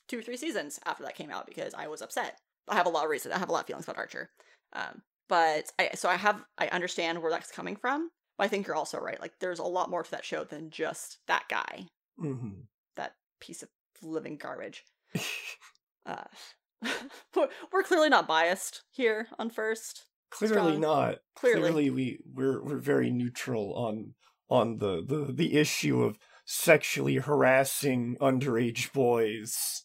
[0.09, 2.38] two or three seasons after that came out because I was upset.
[2.68, 3.34] I have a lot of reasons.
[3.34, 4.30] I have a lot of feelings about Archer,
[4.72, 8.11] um, but I so I have I understand where that's coming from.
[8.38, 9.18] But I think you're also right.
[9.20, 11.86] Like, there's a lot more to that show than just that guy,
[12.18, 12.51] hmm
[12.97, 13.68] that piece of
[14.03, 14.84] living garbage.
[16.05, 16.24] Uh,
[17.34, 20.05] we're- clearly not biased here on first.
[20.30, 20.80] Clearly Strong.
[20.80, 21.18] not.
[21.36, 21.61] Clearly.
[21.61, 24.14] Clearly, we we're we're very neutral on
[24.51, 29.84] on the the the issue of sexually harassing underage boys.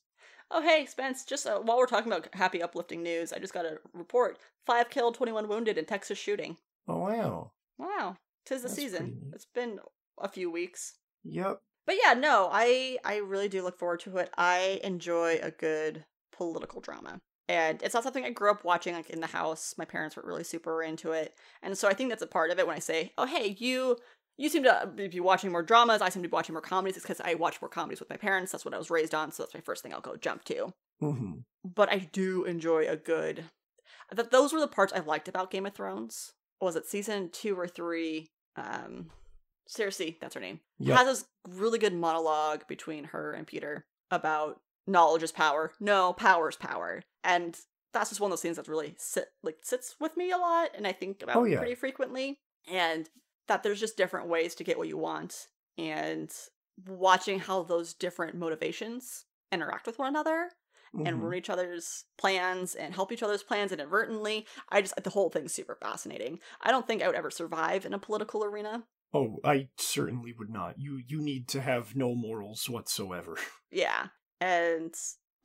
[0.54, 3.66] Oh, hey, Spence, just uh, while we're talking about happy, uplifting news, I just got
[3.66, 4.38] a report.
[4.66, 6.58] Five killed, 21 wounded in Texas shooting.
[6.88, 7.52] Oh wow.
[7.78, 8.18] Wow.
[8.46, 9.32] Tis the That's season.
[9.34, 9.80] It's been
[10.20, 10.96] a few weeks.
[11.24, 11.62] Yep.
[11.92, 14.32] But yeah, no, I I really do look forward to it.
[14.38, 17.20] I enjoy a good political drama.
[17.50, 19.76] And it's not something I grew up watching like in the house.
[19.78, 21.36] My parents were really super into it.
[21.62, 23.98] And so I think that's a part of it when I say, "Oh, hey, you
[24.38, 26.02] you seem to be watching more dramas.
[26.02, 28.16] I seem to be watching more comedies." It's cuz I watch more comedies with my
[28.16, 28.54] parents.
[28.54, 30.74] That's what I was raised on, so that's my first thing I'll go jump to.
[31.02, 33.50] hmm But I do enjoy a good
[34.16, 36.32] that those were the parts I liked about Game of Thrones.
[36.62, 38.30] Was it season 2 or 3?
[38.56, 39.12] Um
[39.72, 40.98] Cersei, that's her name Yep.
[40.98, 45.72] has this really good monologue between her and Petyr about knowledge is power.
[45.80, 47.02] No, power is power.
[47.24, 47.58] And
[47.94, 50.72] that's just one of those things that really sit like sits with me a lot
[50.76, 51.58] and I think about Oh, yeah.
[51.60, 52.40] pretty frequently.
[52.70, 53.10] And
[53.48, 55.48] that there's just different ways to get what you want.
[55.78, 56.32] And
[56.88, 60.52] watching how those different motivations interact with one another
[60.94, 61.22] and Mhm.
[61.22, 64.46] ruin each other's plans and help each other's plans inadvertently.
[64.70, 66.40] I just the whole thing's super fascinating.
[66.62, 68.88] I don't think I would ever survive in a political arena.
[69.14, 70.76] Oh, I certainly would not.
[70.80, 73.38] You you need to have no morals whatsoever.
[73.74, 74.08] Yeah,
[74.42, 74.94] and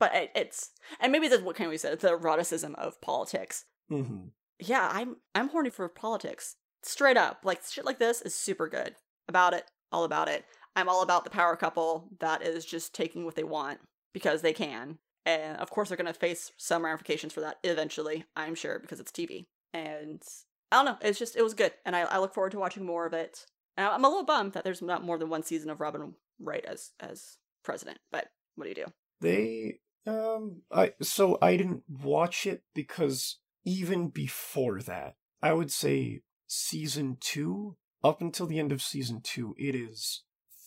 [0.01, 3.63] but it, it's and maybe that's what can we say the eroticism of politics.
[3.89, 4.27] hmm
[4.59, 6.55] Yeah, I'm I'm horny for politics.
[6.83, 8.95] Straight up, like shit like this is super good.
[9.29, 9.63] About it,
[9.93, 10.43] all about it.
[10.75, 13.79] I'm all about the power couple that is just taking what they want
[14.13, 18.25] because they can, and of course they're gonna face some ramifications for that eventually.
[18.35, 20.21] I'm sure because it's TV, and
[20.69, 20.97] I don't know.
[21.01, 23.45] It's just it was good, and I, I look forward to watching more of it.
[23.77, 26.65] And I'm a little bummed that there's not more than one season of Robin Wright
[26.65, 27.99] as as president.
[28.11, 28.91] But what do you do?
[29.21, 29.79] They
[30.11, 37.17] um I so I didn't watch it because even before that, I would say season
[37.19, 40.23] 2 up until the end of season 2 it is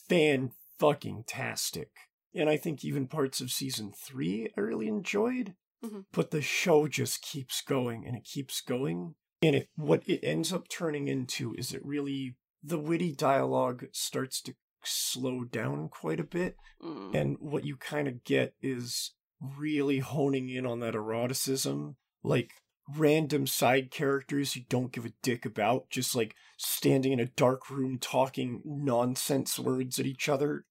[0.09, 1.91] fan fucking tastic.
[2.35, 5.55] And I think even parts of season 3 I really enjoyed.
[5.83, 6.05] Mhm.
[6.13, 9.15] But the show just keeps going and it keeps going.
[9.43, 14.41] And it what it ends up turning into is it really the witty dialogue starts
[14.43, 14.55] to
[14.85, 17.15] slow down quite a bit Mm.
[17.15, 22.53] and what you kind of get is really honing in on that eroticism like
[22.97, 27.69] random side characters you don't give a dick about just like standing in a dark
[27.71, 30.65] room talking nonsense words at each other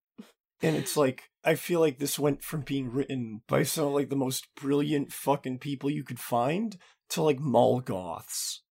[0.64, 4.10] and it's like i feel like this went from being written by some of like
[4.10, 6.78] the most brilliant fucking people you could find
[7.10, 8.64] to like mall goths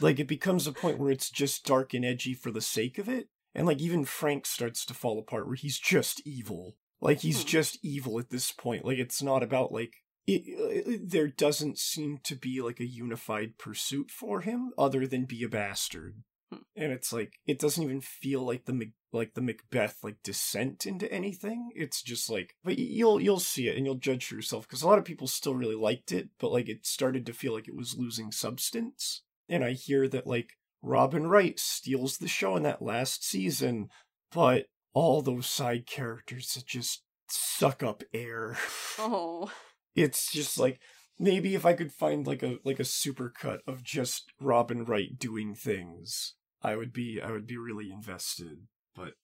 [0.00, 3.08] like it becomes a point where it's just dark and edgy for the sake of
[3.08, 6.76] it and like even frank starts to fall apart where he's just evil.
[7.00, 7.48] Like he's Hmm.
[7.48, 8.84] just evil at this point.
[8.84, 9.94] Like it's not about like
[10.26, 15.24] it, it, there doesn't seem to be like a unified pursuit for him other than
[15.24, 16.22] be a bastard.
[16.52, 16.58] Hmm.
[16.76, 20.84] and it's like it doesn't even feel like the Mac- like the macbeth like descent
[20.86, 21.70] into anything.
[21.74, 24.86] It's just like but you'll you'll see it and you'll judge for yourself because a
[24.86, 27.74] lot of people still really liked it but like it started to feel like it
[27.76, 32.80] was losing substance and i hear that like robin wright steals the show in that
[32.80, 33.88] last season
[34.32, 38.56] but all those side characters that just suck up air
[38.98, 39.50] Oh.
[39.94, 40.80] it's just like
[41.18, 45.54] maybe if i could find like a like a supercut of just robin wright doing
[45.54, 49.14] things i would be i would be really invested but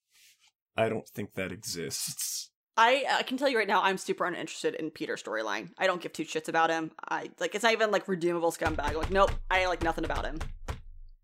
[0.77, 4.75] i don't think that exists I I can tell you right now, I'm super uninterested
[4.75, 5.71] in Peter's storyline.
[5.79, 6.91] I don't give two shits about him.
[7.09, 8.95] I like it's not even like redeemable scumbag.
[8.95, 10.39] Like nope, I like nothing about him.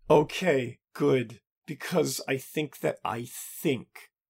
[0.09, 3.25] okay good because i think that i
[3.61, 3.87] think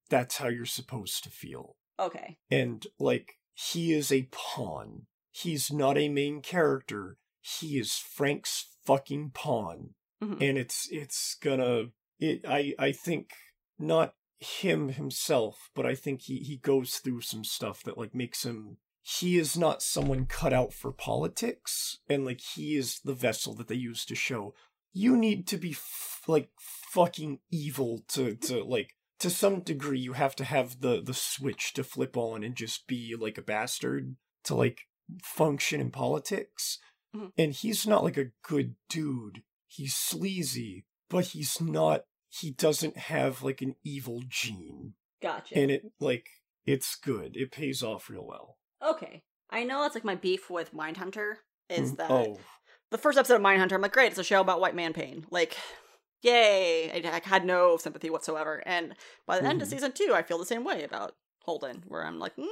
[0.08, 2.38] that's how you're supposed to feel Okay.
[2.50, 9.30] and like he is a pawn he's not a main character he is frank's fucking
[9.34, 10.40] pawn Mhm.
[10.48, 11.86] and it's it's gonna
[12.18, 13.30] it i i think
[13.78, 18.44] not him himself but i think he he goes through some stuff that like makes
[18.44, 23.54] him he is not someone cut out for politics and like he is the vessel
[23.54, 24.54] that they use to show
[24.92, 30.12] you need to be f- like fucking evil to to like to some degree you
[30.14, 34.16] have to have the the switch to flip on and just be like a bastard
[34.42, 34.82] to like
[35.22, 36.78] function in politics
[37.14, 37.30] Mhm.
[37.38, 42.04] and he's not like a good dude he's sleazy but he's not
[42.40, 45.56] he doesn't have like an evil gene Gotcha.
[45.58, 46.28] and it like
[46.66, 49.22] it's good it pays off real well okay.
[49.50, 51.34] I know that's like my beef with Mindhunter
[51.70, 52.38] is Mm, that oh
[52.90, 55.26] the first episode of Mindhunter, I'm like, great, it's a show about white man pain.
[55.30, 55.56] Like,
[56.22, 56.90] yay!
[56.92, 58.62] I, I had no sympathy whatsoever.
[58.66, 58.94] And
[59.26, 59.70] by the end of Mhm.
[59.70, 62.46] season two, I feel the same way about Holden, where I'm like, mm,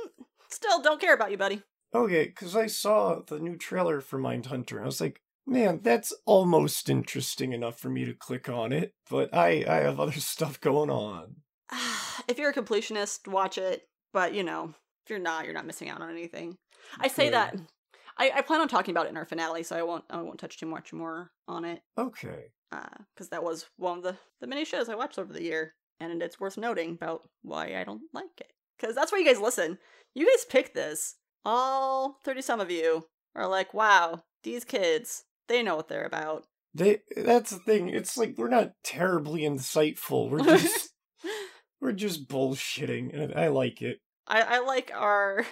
[0.51, 1.63] still don't care about you, buddy.
[1.95, 6.13] Okay, because I saw the new trailer for Mindhunter, and I was like, man, that's
[6.27, 10.61] almost interesting enough for me to click on it, but I, I have other stuff
[10.61, 11.37] going on.
[12.29, 13.83] if you're a completionist, watch it.
[14.13, 14.75] But you know,
[15.05, 16.57] if you're not, you're not missing out on anything.
[16.99, 17.57] I say that.
[18.19, 20.39] I, I plan on talking about it in our finale, so I won't I won't
[20.39, 21.81] touch too much more on it.
[21.97, 22.53] Okay.
[22.71, 25.75] Uh, because that was one of the the many shows I watched over the year,
[26.01, 28.53] and it's worth noting about why I don't like it.
[28.79, 29.79] Because that's where you guys listen.
[30.15, 31.17] You guys pick this.
[31.45, 36.47] All thirty some of you are like, "Wow, these kids, they know what they're about."
[36.75, 37.89] They that's the thing.
[37.89, 40.31] It's like we're not terribly insightful.
[40.31, 40.91] We're just
[41.81, 43.99] we're just bullshitting, and I like it.
[44.27, 45.45] I I like our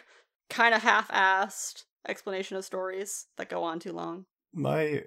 [0.49, 4.24] kind of half-assed explanation of stories that go on too long.
[4.53, 5.05] My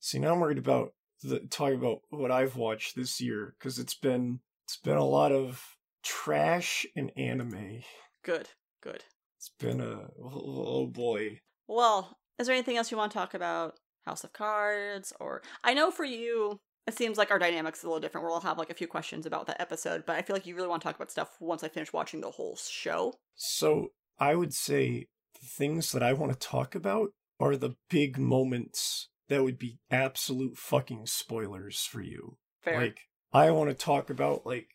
[0.00, 3.94] see now I'm worried about the talking about what I've watched this year because it's
[3.94, 5.62] been it's been a lot of
[6.02, 7.82] trash and anime.
[8.22, 8.50] Good,
[8.82, 9.04] good.
[9.38, 11.40] It's been a oh, oh boy.
[11.66, 13.74] Well, is there anything else you want to talk about?
[14.06, 17.88] House of Cards, or I know for you, it seems like our dynamics is a
[17.88, 18.24] little different.
[18.24, 20.54] Where I'll have like a few questions about that episode, but I feel like you
[20.54, 23.14] really want to talk about stuff once I finish watching the whole show.
[23.34, 23.88] So
[24.18, 25.06] I would say
[25.40, 29.78] the things that I want to talk about are the big moments that would be
[29.90, 32.36] absolute fucking spoilers for you.
[32.62, 32.80] Fair.
[32.80, 32.98] Like
[33.32, 34.68] I want to talk about like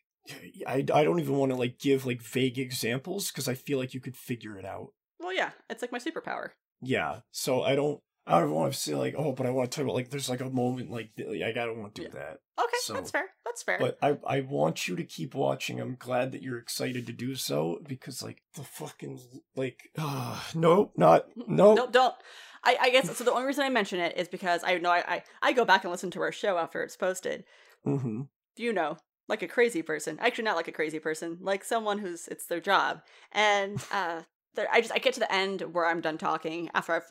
[0.67, 3.93] I, I don't even want to like give like vague examples because I feel like
[3.93, 4.89] you could figure it out.
[5.19, 6.49] well, yeah, it's like my superpower.
[6.81, 7.19] Yeah.
[7.31, 9.83] So I don't I don't want to say like oh but I want to talk
[9.83, 12.13] about like there's like a moment like, I don't want to do Yeah.
[12.19, 12.39] that.
[12.63, 13.29] Okay, So- that's fair.
[13.45, 13.79] That's fair.
[13.79, 15.81] But I I want you to keep watching.
[15.81, 19.19] I'm glad that you're excited to do so because like the fucking
[19.55, 21.77] like uh nope not nope.
[21.77, 22.15] No, don't.
[22.63, 23.23] I, I guess so.
[23.23, 25.83] The only reason I mention it is because I know I, I, I go back
[25.85, 27.45] and listen to our show after it's posted.
[27.87, 28.23] Mm-hmm.
[28.57, 28.97] You know,
[29.29, 30.17] like a crazy person.
[30.19, 33.01] Actually, not like a crazy person, like someone who's it's their job.
[33.31, 34.23] And uh,
[34.55, 37.07] there, I just I get to the end where I'm done talking after I've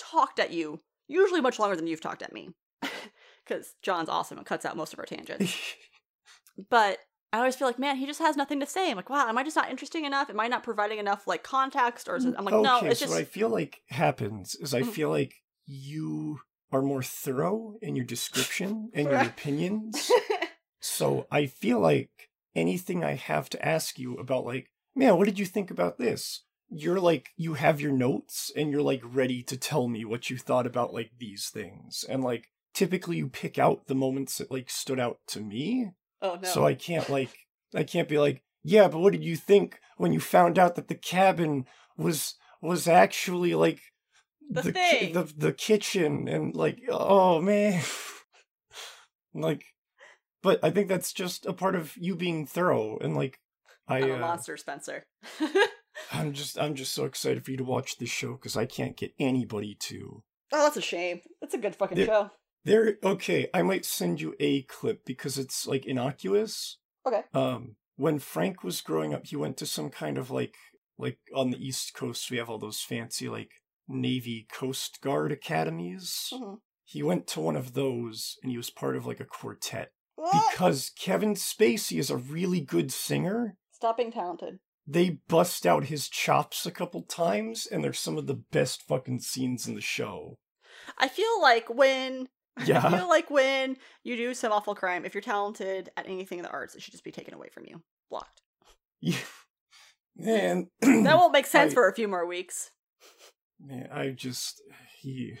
[0.00, 2.50] talked at you, usually much longer than you've talked at me,
[3.44, 5.56] because John's awesome and cuts out most of our tangents.
[6.70, 6.98] but
[7.32, 8.90] I always feel like, man, he just has nothing to say.
[8.90, 10.30] I'm like, wow, am I just not interesting enough?
[10.30, 12.08] Am I not providing enough like context?
[12.08, 14.56] Or is it, I'm like, no, okay, it's so just what I feel like happens
[14.56, 14.92] is I Mhm.
[14.92, 15.34] feel like
[15.66, 16.40] you
[16.72, 20.10] are more thorough in your description and your opinions.
[20.80, 25.38] So I feel like anything I have to ask you about, like, man, what did
[25.38, 26.42] you think about this?
[26.70, 30.38] You're like, you have your notes and you're like ready to tell me what you
[30.38, 32.04] thought about like these things.
[32.08, 35.90] And like, typically you pick out the moments that like stood out to me.
[36.22, 36.48] oh no.
[36.48, 37.30] So I can't like,
[37.74, 40.88] I can't be like, yeah, but what did you think when you found out that
[40.88, 41.66] the cabin
[41.96, 43.80] was was actually like
[44.50, 45.12] The ki- thing.
[45.14, 47.82] the the kitchen and like oh man
[49.34, 49.64] like
[50.42, 53.38] but i think that's just a part of you being thorough and like
[53.88, 55.04] i I'm a uh, monster, Spencer.
[56.12, 58.96] i'm just i'm just so excited for you to watch this show because i can't
[58.96, 60.22] get anybody to
[60.52, 61.20] Oh, that's a shame.
[61.40, 62.30] That's a good fucking There- show.
[62.64, 67.22] there okay i might send you a clip because it's like innocuous Okay.
[67.34, 70.56] um when frank was growing up he went to some kind of like
[70.98, 73.52] like on the east coast we have all those fancy like
[73.88, 76.58] navy coast guard academies Mhm.
[76.84, 79.92] he went to one of those and he was part of like a quartet
[80.22, 80.48] Ah!
[80.50, 83.56] because Kevin Spacey is a really good singer.
[83.72, 84.58] Stop being talented.
[84.92, 89.20] They bust out his chops a couple times and they're some of the best fucking
[89.20, 90.38] scenes in the show.
[90.98, 95.20] I feel like when I feel like when you do some awful crime, if you're
[95.22, 97.82] talented at anything in the arts, it should just be taken away from you.
[98.10, 98.42] Blocked.
[99.00, 99.16] Yeah.
[100.16, 102.70] Man, That won't make sense I- for a few more weeks.
[103.64, 104.60] man, I just
[104.98, 105.34] he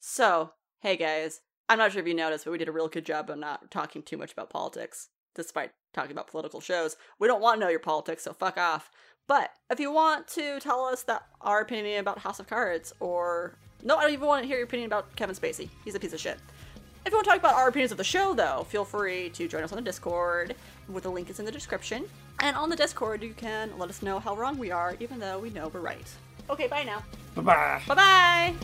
[0.00, 3.04] So, hey guys, I'm not sure if you noticed, but we did a real good
[3.06, 6.96] job of not talking too much about politics, despite talking about political shows.
[7.18, 8.90] We don't want to know your politics, so fuck off.
[9.26, 13.56] But if you want to tell us that our opinion about House of Cards, or
[13.82, 15.68] no, I don't even want to hear your opinion about Kevin Spacey.
[15.84, 16.38] He's a piece of shit.
[17.06, 19.46] If you want to talk about our opinions of the show, though, feel free to
[19.46, 20.54] join us on the Discord,
[20.86, 22.06] where the link is in the description.
[22.40, 25.38] And on the Discord, you can let us know how wrong we are, even though
[25.38, 26.08] we know we're right.
[26.48, 27.02] Okay, bye now.
[27.34, 27.82] Bye bye.
[27.86, 28.54] Bye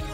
[0.00, 0.10] bye.